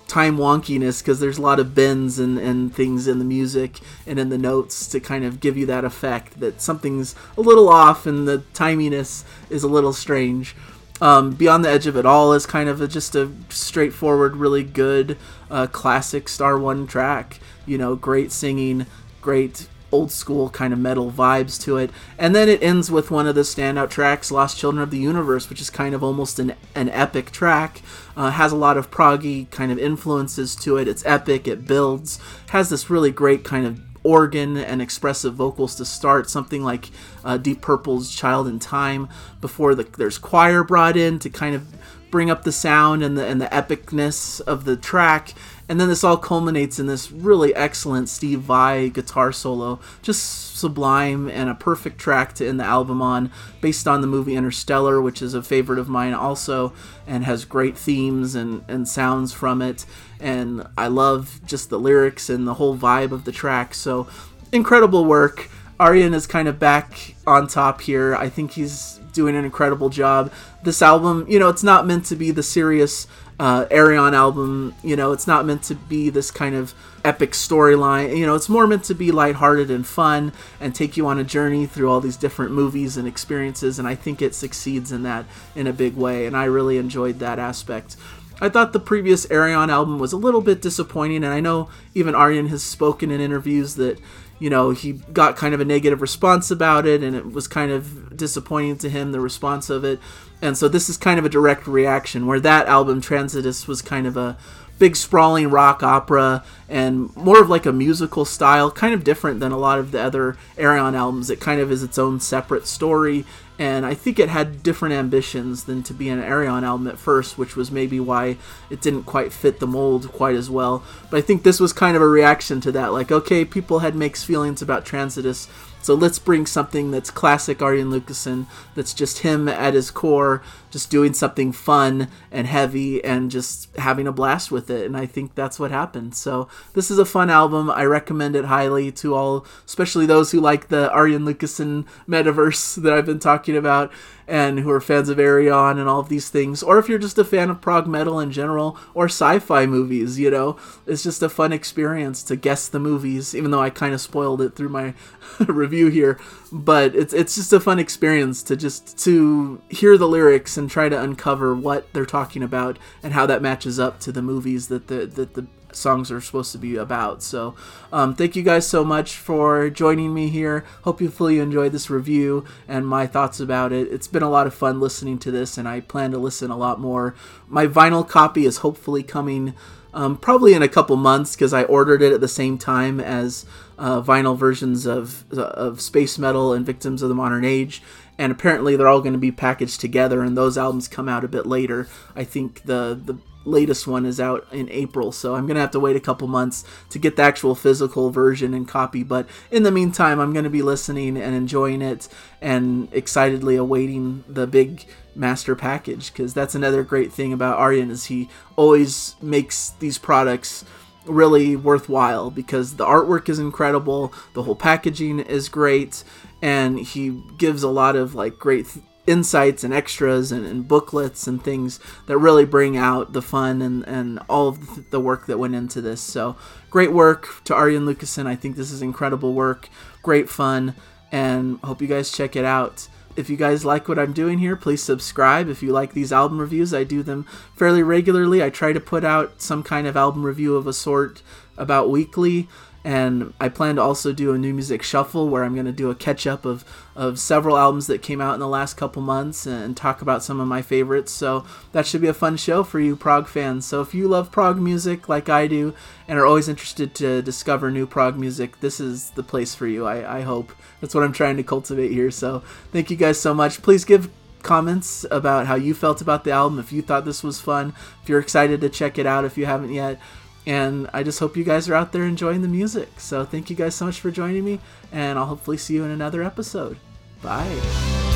time 0.08 0.38
wonkiness 0.38 1.02
because 1.02 1.20
there's 1.20 1.38
a 1.38 1.42
lot 1.42 1.60
of 1.60 1.76
bends 1.76 2.18
and, 2.18 2.38
and 2.38 2.74
things 2.74 3.08
in 3.08 3.20
the 3.20 3.26
music 3.26 3.80
and 4.06 4.18
in 4.18 4.30
the 4.30 4.38
notes 4.38 4.88
to 4.88 5.00
kind 5.00 5.26
of 5.26 5.40
give 5.40 5.58
you 5.58 5.66
that 5.66 5.84
effect 5.84 6.40
that 6.40 6.62
something's 6.62 7.14
a 7.38 7.42
little 7.42 7.70
off 7.70 8.06
and 8.06 8.28
the 8.28 8.44
timiness 8.54 9.24
is 9.50 9.64
a 9.64 9.68
little 9.68 9.94
strange. 9.94 10.56
Um, 11.00 11.32
Beyond 11.32 11.64
the 11.64 11.70
Edge 11.70 11.86
of 11.86 11.96
It 11.96 12.06
All 12.06 12.34
is 12.34 12.46
kind 12.46 12.70
of 12.70 12.82
a, 12.82 12.88
just 12.88 13.16
a 13.16 13.32
straightforward, 13.50 14.36
really 14.38 14.64
good 14.64 15.18
uh, 15.52 15.68
classic 15.68 16.28
Star 16.28 16.58
One 16.58 16.88
track. 16.88 17.40
You 17.66 17.78
know, 17.78 17.96
great 17.96 18.32
singing, 18.32 18.88
great 19.22 19.68
old 19.91 20.12
school 20.12 20.50
kind 20.50 20.74
of 20.74 20.79
metal 20.79 21.12
vibes 21.12 21.62
to 21.63 21.77
it. 21.77 21.89
And 22.17 22.36
then 22.36 22.50
it 22.50 22.62
ends 22.62 22.91
with 22.91 23.12
one 23.12 23.27
of 23.27 23.36
the 23.36 23.41
standout 23.41 23.89
tracks, 23.89 24.32
Lost 24.32 24.58
Children 24.58 24.84
of 24.84 24.91
the 24.91 24.98
Universe, 24.98 25.50
which 25.50 25.62
is 25.62 25.70
kind 25.70 25.96
of 25.96 26.03
almost 26.03 26.39
an, 26.39 26.56
an 26.75 26.89
epic 26.89 27.32
track. 27.32 27.82
Uh, 28.15 28.32
has 28.32 28.51
a 28.51 28.58
lot 28.58 28.77
of 28.77 28.91
proggy 28.91 29.50
kind 29.51 29.72
of 29.72 29.77
influences 29.77 30.56
to 30.56 30.77
it. 30.77 30.88
It's 30.88 31.06
epic, 31.06 31.48
it 31.48 31.67
builds, 31.67 32.20
has 32.50 32.70
this 32.70 32.89
really 32.89 33.12
great 33.12 33.44
kind 33.44 33.65
of 33.65 33.79
organ 34.03 34.58
and 34.58 34.82
expressive 34.82 35.36
vocals 35.36 35.75
to 35.75 35.86
start, 35.86 36.29
something 36.29 36.63
like 36.63 36.89
uh, 37.25 37.38
Deep 37.38 37.62
Purple's 37.62 38.15
Child 38.15 38.48
in 38.48 38.58
Time, 38.58 39.10
before 39.41 39.75
the, 39.75 39.84
there's 39.84 40.17
choir 40.17 40.63
brought 40.63 40.96
in 40.96 41.20
to 41.20 41.29
kind 41.29 41.56
of 41.56 41.67
bring 42.10 42.29
up 42.29 42.44
the 42.44 42.51
sound 42.51 43.03
and 43.03 43.17
the, 43.17 43.25
and 43.25 43.41
the 43.41 43.48
epicness 43.48 44.39
of 44.41 44.63
the 44.63 44.77
track. 44.77 45.34
And 45.69 45.81
then 45.81 45.89
this 45.89 46.03
all 46.03 46.17
culminates 46.17 46.79
in 46.79 46.88
this 46.88 47.12
really 47.12 47.53
excellent 47.53 48.07
Steve 48.07 48.39
Vai 48.39 48.89
guitar 48.89 49.33
solo, 49.33 49.79
just 50.01 50.55
sublime 50.55 51.29
and 51.29 51.50
a 51.50 51.55
perfect 51.55 51.97
track 52.00 52.33
to 52.36 52.47
end 52.47 52.59
the 52.59 52.63
album 52.63 53.01
on, 53.01 53.31
based 53.59 53.88
on 53.88 54.01
the 54.01 54.07
movie 54.07 54.36
Interstellar, 54.36 55.01
which 55.01 55.21
is 55.21 55.33
a 55.33 55.43
favorite 55.43 55.79
of 55.79 55.89
mine 55.89 56.13
also, 56.13 56.74
and 57.05 57.25
has 57.25 57.43
great 57.43 57.77
themes 57.77 58.33
and, 58.33 58.63
and 58.69 58.88
sounds 58.88 59.33
from 59.33 59.62
it. 59.62 59.86
And 60.19 60.65
I 60.77 60.88
love 60.88 61.41
just 61.45 61.69
the 61.69 61.79
lyrics 61.79 62.29
and 62.29 62.47
the 62.47 62.55
whole 62.55 62.77
vibe 62.77 63.12
of 63.12 63.25
the 63.25 63.31
track. 63.33 63.74
So, 63.74 64.07
incredible 64.51 65.05
work. 65.05 65.50
Arjen 65.79 66.13
is 66.13 66.25
kind 66.25 66.47
of 66.47 66.57
back 66.57 67.15
on 67.27 67.47
top 67.47 67.81
here. 67.81 68.15
I 68.15 68.29
think 68.29 68.53
he's 68.53 69.00
doing 69.13 69.36
an 69.36 69.45
incredible 69.45 69.89
job. 69.89 70.31
This 70.63 70.81
album, 70.81 71.25
you 71.29 71.38
know, 71.38 71.50
it's 71.50 71.63
not 71.63 71.86
meant 71.86 72.05
to 72.05 72.15
be 72.15 72.31
the 72.31 72.41
serious 72.41 73.05
uh, 73.39 73.65
Ayreon 73.65 74.13
album. 74.13 74.75
You 74.84 74.96
know, 74.96 75.12
it's 75.12 75.27
not 75.27 75.46
meant 75.46 75.63
to 75.63 75.75
be 75.75 76.10
this 76.10 76.32
kind 76.32 76.56
of 76.56 76.74
epic 77.03 77.32
storyline. 77.32 78.17
You 78.17 78.25
know, 78.25 78.36
it's 78.36 78.50
more 78.50 78.67
meant 78.67 78.84
to 78.86 78.94
be 78.94 79.12
lighthearted 79.12 79.70
and 79.72 79.86
fun 79.86 80.34
and 80.60 80.74
take 80.74 80.98
you 80.98 81.08
on 81.08 81.20
a 81.20 81.24
journey 81.24 81.65
through 81.65 81.89
all 81.89 82.01
these 82.01 82.17
different 82.17 82.51
movies 82.51 82.98
and 82.98 83.08
experiences. 83.08 83.79
And 83.79 83.88
I 83.88 83.96
think 83.96 84.22
it 84.22 84.36
succeeds 84.36 84.91
in 84.91 85.03
that 85.03 85.25
in 85.56 85.67
a 85.67 85.74
big 85.74 85.96
way. 85.96 86.25
And 86.25 86.36
I 86.36 86.46
really 86.46 86.77
enjoyed 86.77 87.20
that 87.20 87.39
aspect. 87.39 87.96
I 88.39 88.50
thought 88.50 88.74
the 88.74 88.79
previous 88.79 89.25
Ayreon 89.27 89.70
album 89.70 90.00
was 90.00 90.13
a 90.13 90.17
little 90.17 90.41
bit 90.41 90.62
disappointing, 90.62 91.24
and 91.24 91.34
I 91.34 91.39
know 91.39 91.70
even 91.94 92.15
Arjen 92.15 92.48
has 92.48 92.63
spoken 92.63 93.12
in 93.12 93.20
interviews 93.20 93.75
that 93.75 94.00
you 94.39 94.50
know, 94.50 94.70
he 94.72 94.94
got 94.94 95.36
kind 95.36 95.53
of 95.53 95.60
a 95.60 95.65
negative 95.65 96.01
response 96.01 96.51
about 96.51 96.86
it, 96.86 97.01
and 97.01 97.15
it 97.15 97.32
was 97.32 97.48
kind 97.48 97.72
of 97.72 98.15
disappointing 98.15 98.77
to 98.77 98.89
him, 98.89 99.12
the 99.12 99.20
response 99.20 99.70
of 99.70 99.84
it. 99.84 100.00
And 100.41 100.56
so 100.56 100.67
this 100.67 100.89
is 100.89 100.98
kind 100.98 101.17
of 101.17 101.25
a 101.25 101.29
direct 101.29 101.65
reaction, 101.65 102.27
where 102.27 102.39
that 102.41 102.67
album, 102.67 103.01
Transitus, 103.01 103.67
was 103.67 103.82
kind 103.82 104.06
of 104.06 104.15
a 104.15 104.38
big 104.77 104.96
sprawling 104.96 105.50
rock 105.50 105.82
opera 105.82 106.44
and 106.70 107.15
more 107.15 107.41
of 107.41 107.50
like 107.50 107.65
a 107.65 107.74
musical 107.74 108.25
style, 108.25 108.70
kind 108.70 108.94
of 108.94 109.03
different 109.03 109.39
than 109.39 109.51
a 109.51 109.58
lot 109.58 109.79
of 109.79 109.91
the 109.91 110.00
other 110.00 110.38
Ayreon 110.56 110.94
albums. 110.94 111.32
It 111.32 111.39
kind 111.39 111.60
of 111.60 111.72
is 111.72 111.82
its 111.82 111.98
own 111.98 112.20
separate 112.20 112.67
story, 112.67 113.25
and 113.60 113.86
I 113.86 113.94
think 113.96 114.20
it 114.20 114.30
had 114.30 114.62
different 114.62 114.94
ambitions 114.94 115.64
than 115.64 115.82
to 115.84 115.94
be 115.94 116.10
an 116.10 116.22
Ayreon 116.22 116.64
album 116.64 116.88
at 116.88 117.00
first, 117.00 117.38
which 117.38 117.56
was 117.56 117.72
maybe 117.72 118.00
why 118.00 118.38
it 118.70 118.82
didn't 118.82 119.04
quite 119.04 119.34
fit 119.34 119.60
the 119.60 119.68
mold 119.68 120.12
quite 120.12 120.36
as 120.36 120.50
well. 120.50 120.84
But 121.10 121.18
I 121.18 121.22
think 121.22 121.44
this 121.44 121.60
was 121.60 121.74
kind 121.74 121.96
of 121.96 122.04
a 122.04 122.08
reaction 122.08 122.62
to 122.62 122.72
that, 122.74 122.94
like, 122.94 123.12
okay, 123.12 123.46
people 123.46 123.80
had 123.80 123.96
mixed 123.96 124.26
feelings 124.26 124.62
about 124.62 124.86
Transitus, 124.86 125.48
So 125.88 125.94
let's 125.94 126.20
bring 126.20 126.46
something 126.46 126.91
that's 126.91 127.10
classic 127.10 127.62
Arjen 127.62 127.91
Lucassen, 127.91 128.48
that's 128.75 128.94
just 128.94 129.20
him 129.20 129.48
at 129.48 129.74
his 129.74 129.89
core, 129.89 130.44
just 130.70 130.91
doing 130.91 131.13
something 131.13 131.53
fun 131.53 132.10
and 132.29 132.46
heavy 132.46 133.01
and 133.06 133.32
just 133.32 133.74
having 133.77 134.06
a 134.06 134.12
blast 134.12 134.51
with 134.51 134.70
it. 134.70 134.86
And 134.86 134.98
I 134.98 135.06
think 135.06 135.34
that's 135.34 135.62
what 135.62 135.72
happened. 135.72 136.13
So 136.13 136.50
this 136.74 136.91
is 136.91 137.00
a 137.00 137.06
fun 137.06 137.29
album. 137.29 137.72
I 137.72 137.86
recommend 137.86 138.36
it 138.36 138.44
highly 138.44 138.91
to 138.91 139.15
all, 139.15 139.46
especially 139.65 140.06
those 140.06 140.32
who 140.32 140.41
like 140.41 140.67
the 140.67 140.91
Arjen 140.91 141.24
Lucassen 141.24 141.86
metaverse 142.06 142.75
that 142.84 142.91
I've 142.91 143.06
been 143.06 143.17
talking 143.20 143.56
about 143.56 143.89
and 144.27 144.60
who 144.60 144.69
are 144.69 144.81
fans 144.81 145.10
of 145.10 145.17
Ayreon 145.17 145.79
and 145.79 145.88
all 145.88 146.00
of 146.00 146.10
these 146.10 146.29
things, 146.29 146.62
or 146.62 146.77
if 146.77 146.89
you're 146.89 147.00
just 147.00 147.17
a 147.17 147.24
fan 147.24 147.50
of 147.50 147.62
prog 147.62 147.88
metal 147.88 148.19
in 148.19 148.31
general 148.31 148.77
or 148.93 149.05
sci-fi 149.05 149.65
movies, 149.65 150.19
you 150.19 150.29
know, 150.29 150.57
it's 150.86 151.03
just 151.03 151.22
a 151.24 151.29
fun 151.29 151.53
experience 151.53 152.24
to 152.24 152.36
guess 152.36 152.67
the 152.67 152.79
movies. 152.79 153.34
Even 153.34 153.51
though 153.51 153.62
I 153.62 153.69
kind 153.69 153.93
of 153.93 154.01
spoiled 154.01 154.41
it 154.41 154.55
through 154.55 154.69
my 154.69 154.93
review 155.48 155.88
here, 155.88 156.19
but 156.51 156.96
it's 156.96 157.13
it's 157.13 157.36
just 157.36 157.53
a 157.53 157.60
fun 157.60 157.79
experience 157.79 158.43
to 158.43 158.55
just 158.55 158.98
to 159.05 159.62
hear 159.69 159.98
the 159.98 160.07
lyrics 160.07 160.57
and 160.57 160.69
try 160.69 160.89
to 160.89 161.01
uncover 161.01 161.55
what 161.55 161.91
they're 161.93 162.05
talking 162.05 162.43
about 162.43 162.77
and 163.01 163.13
how 163.13 163.25
that 163.25 163.41
matches 163.41 163.79
up 163.79 164.00
to 164.01 164.12
the 164.12 164.22
movies 164.22 164.67
that 164.67 164.88
the 164.88 165.05
that 165.05 165.34
the 165.36 165.48
songs 165.77 166.12
are 166.12 166.22
supposed 166.22 166.51
to 166.51 166.57
be 166.57 166.75
about. 166.75 167.24
So, 167.24 167.55
um, 167.91 168.15
thank 168.15 168.36
you 168.36 168.43
guys 168.43 168.67
so 168.67 168.84
much 168.84 169.15
for 169.15 169.69
joining 169.69 170.13
me 170.13 170.29
here. 170.29 170.65
Hope 170.84 171.01
you 171.01 171.12
enjoyed 171.17 171.72
this 171.72 171.89
review 171.89 172.46
and 172.67 172.88
my 172.88 173.07
thoughts 173.07 173.39
about 173.39 173.72
it. 173.72 173.88
It's 173.91 174.07
been 174.07 174.24
a 174.24 174.29
lot 174.29 174.48
of 174.48 174.53
fun 174.53 174.79
listening 174.79 175.19
to 175.19 175.31
this, 175.31 175.57
and 175.57 175.67
I 175.67 175.81
plan 175.81 176.12
to 176.12 176.17
listen 176.17 176.51
a 176.51 176.57
lot 176.57 176.79
more. 176.79 177.15
My 177.48 177.67
vinyl 177.67 178.07
copy 178.07 178.46
is 178.46 178.57
hopefully 178.57 179.03
coming. 179.03 179.53
Um, 179.93 180.17
probably 180.17 180.53
in 180.53 180.62
a 180.62 180.67
couple 180.67 180.96
months 180.96 181.36
because 181.36 181.53
I 181.53 181.63
ordered 181.63 182.03
it 182.03 182.13
at 182.13 182.22
the 182.22 182.27
same 182.27 182.60
time 182.60 183.00
as 183.00 183.46
uh, 183.79 184.01
vinyl 184.01 184.38
versions 184.38 184.86
of 184.86 185.25
of 185.31 185.81
Space 185.81 186.19
Metal 186.19 186.53
and 186.53 186.65
Victims 186.65 187.01
of 187.01 187.10
the 187.10 187.15
Modern 187.15 187.43
Age, 187.43 187.81
and 188.17 188.31
apparently 188.31 188.75
they're 188.75 188.88
all 188.88 189.01
going 189.01 189.13
to 189.13 189.19
be 189.19 189.31
packaged 189.31 189.81
together, 189.81 190.22
and 190.22 190.38
those 190.38 190.57
albums 190.57 190.88
come 190.88 191.10
out 191.10 191.24
a 191.24 191.27
bit 191.27 191.48
later. 191.48 191.88
I 192.15 192.25
think 192.25 192.63
the 192.63 193.00
the 193.03 193.17
latest 193.48 193.88
one 193.88 194.06
is 194.06 194.20
out 194.20 194.48
in 194.51 194.70
April, 194.70 195.12
so 195.12 195.36
I'm 195.36 195.48
gonna 195.48 195.62
have 195.62 195.72
to 195.72 195.80
wait 195.80 195.96
a 195.96 196.01
couple 196.01 196.27
months 196.27 196.63
to 196.89 197.00
get 197.00 197.16
the 197.16 197.24
actual 197.24 197.56
physical 197.56 198.10
version 198.10 198.54
and 198.54 198.68
copy. 198.68 199.04
But 199.04 199.27
in 199.50 199.63
the 199.63 199.72
meantime, 199.72 200.20
I'm 200.20 200.34
gonna 200.34 200.50
be 200.50 200.62
listening 200.62 201.18
and 201.18 201.36
enjoying 201.36 201.82
it, 201.82 202.08
and 202.42 202.88
excitedly 202.92 203.56
awaiting 203.56 204.24
the 204.27 204.48
big 204.48 204.86
master 205.16 205.56
package 205.56 206.13
because 206.13 206.34
that's 206.34 206.54
another 206.54 206.84
great 206.84 207.12
thing 207.12 207.34
about 207.34 207.58
Arjen 207.58 207.89
is 207.89 208.06
he 208.06 208.30
always 208.56 209.16
makes 209.22 209.72
these 209.80 209.98
products 209.98 210.63
really 211.06 211.56
worthwhile 211.56 212.30
because 212.30 212.75
the 212.75 212.86
artwork 212.86 213.30
is 213.30 213.39
incredible, 213.39 214.13
the 214.34 214.44
whole 214.44 214.56
packaging 214.56 215.20
is 215.20 215.50
great, 215.50 216.04
and 216.42 216.80
he 216.80 217.22
gives 217.38 217.63
a 217.63 217.70
lot 217.70 217.96
of 217.96 218.13
like 218.13 218.38
great 218.38 218.68
th- 218.68 218.86
insights 219.08 219.64
and 219.64 219.74
extras 219.74 220.32
and, 220.32 220.46
and, 220.46 220.68
booklets 220.68 221.28
and 221.28 221.42
things 221.42 221.80
that 222.06 222.18
really 222.18 222.46
bring 222.46 222.76
out 222.76 223.14
the 223.14 223.22
fun 223.22 223.62
and, 223.62 223.88
and 223.88 224.20
all 224.30 224.50
of 224.50 224.90
the 224.92 225.00
work 225.00 225.26
that 225.26 225.40
went 225.40 225.56
into 225.56 225.82
this. 225.82 226.02
So 226.02 226.36
great 226.70 226.92
work 226.92 227.42
to 227.46 227.56
Arjen 227.56 227.86
Lucassen. 227.86 228.28
I 228.28 228.36
think 228.36 228.58
this 228.58 228.72
is 228.72 228.82
incredible 228.82 229.34
work, 229.34 229.70
great 230.04 230.30
fun, 230.30 230.76
and 231.12 231.58
hope 231.64 231.82
you 231.82 231.88
guys 231.88 232.12
check 232.12 232.36
it 232.36 232.46
out. 232.46 232.90
If 233.16 233.32
you 233.32 233.38
guys 233.38 233.66
like 233.66 233.88
what 233.88 233.98
I'm 233.98 234.14
doing 234.14 234.38
here, 234.38 234.56
please 234.56 234.84
subscribe. 234.84 235.50
If 235.50 235.64
you 235.64 235.72
like 235.72 235.94
these 235.94 236.14
album 236.14 236.40
reviews, 236.40 236.72
I 236.72 236.84
do 236.84 237.02
them 237.02 237.26
fairly 237.56 237.82
regularly. 237.82 238.44
I 238.44 238.52
try 238.52 238.74
to 238.74 238.80
put 238.80 239.04
out 239.04 239.42
some 239.42 239.64
kind 239.64 239.88
of 239.88 239.98
album 239.98 240.24
review 240.24 240.56
of 240.56 240.68
a 240.68 240.74
sort 240.74 241.24
about 241.58 241.90
weekly 241.90 242.48
and 242.84 243.34
I 243.39 243.50
plan 243.50 243.75
to 243.75 243.81
also 243.81 244.13
do 244.13 244.34
a 244.34 244.38
new 244.38 244.53
music 244.53 244.81
shuffle 244.81 245.27
where 245.27 245.43
I'm 245.43 245.53
going 245.53 245.65
to 245.65 245.72
do 245.72 245.89
a 245.89 245.96
catch 245.96 246.25
up 246.25 246.46
of, 246.46 246.63
of 246.96 247.19
several 247.19 247.57
albums 247.57 247.88
that 247.88 248.01
came 248.01 248.22
out 248.22 248.36
in 248.36 248.39
the 248.39 248.48
last 248.48 248.75
couple 248.75 249.01
months 249.01 249.46
and 249.46 249.75
talk 249.75 250.01
about 250.01 250.24
some 250.24 250.39
of 250.39 250.48
my 250.48 250.62
favorites. 250.62 251.12
So 251.12 251.46
that 251.74 251.86
should 251.86 252.01
be 252.01 252.07
a 252.07 252.13
fun 252.13 252.38
show 252.38 252.63
for 252.63 252.79
you 252.79 252.96
prog 252.96 253.27
fans. 253.27 253.65
So 253.65 253.81
if 253.81 253.93
you 253.93 254.07
love 254.07 254.31
prog 254.31 254.57
music 254.57 255.10
like 255.10 255.27
I 255.27 255.48
do 255.48 255.74
and 256.07 256.17
are 256.17 256.25
always 256.25 256.48
interested 256.48 256.96
to 256.96 257.22
discover 257.22 257.69
new 257.72 257.88
prog 257.88 258.17
music, 258.17 258.62
this 258.62 258.79
is 258.79 259.10
the 259.12 259.24
place 259.24 259.53
for 259.53 259.67
you. 259.67 259.86
I, 259.86 260.19
I 260.19 260.21
hope 260.21 260.54
that's 260.80 260.95
what 260.95 261.04
I'm 261.04 261.13
trying 261.13 261.38
to 261.38 261.43
cultivate 261.43 261.91
here. 261.91 262.12
So 262.12 262.41
thank 262.71 262.89
you 262.89 262.95
guys 262.95 263.19
so 263.19 263.34
much. 263.34 263.62
Please 263.62 263.84
give 263.84 264.10
comments 264.43 265.06
about 265.12 265.47
how 265.47 265.56
you 265.56 265.73
felt 265.73 265.99
about 265.99 266.23
the 266.23 266.32
album 266.32 266.58
if 266.58 266.71
you 266.71 266.82
thought 266.82 267.04
this 267.04 267.23
was 267.23 267.41
fun 267.41 267.73
if 268.02 268.08
you're 268.08 268.19
excited 268.19 268.62
to 268.62 268.69
check 268.69 268.97
it 268.97 269.06
out 269.06 269.25
if 269.25 269.38
you 269.38 269.45
haven't 269.45 269.73
yet 269.73 269.99
and 270.47 270.89
I 270.93 271.03
just 271.03 271.19
hope 271.19 271.36
you 271.36 271.43
guys 271.43 271.69
are 271.69 271.75
out 271.75 271.91
there 271.91 272.05
enjoying 272.05 272.41
the 272.41 272.47
music. 272.47 272.99
So 272.99 273.25
thank 273.25 273.49
you 273.49 273.55
guys 273.55 273.75
so 273.75 273.86
much 273.86 273.99
for 273.99 274.10
joining 274.10 274.45
me, 274.45 274.60
and 274.91 275.19
I'll 275.19 275.27
hopefully 275.27 275.57
see 275.57 275.75
you 275.75 275.83
in 275.83 275.91
another 275.91 276.23
episode. 276.23 276.77
Bye. 277.21 278.07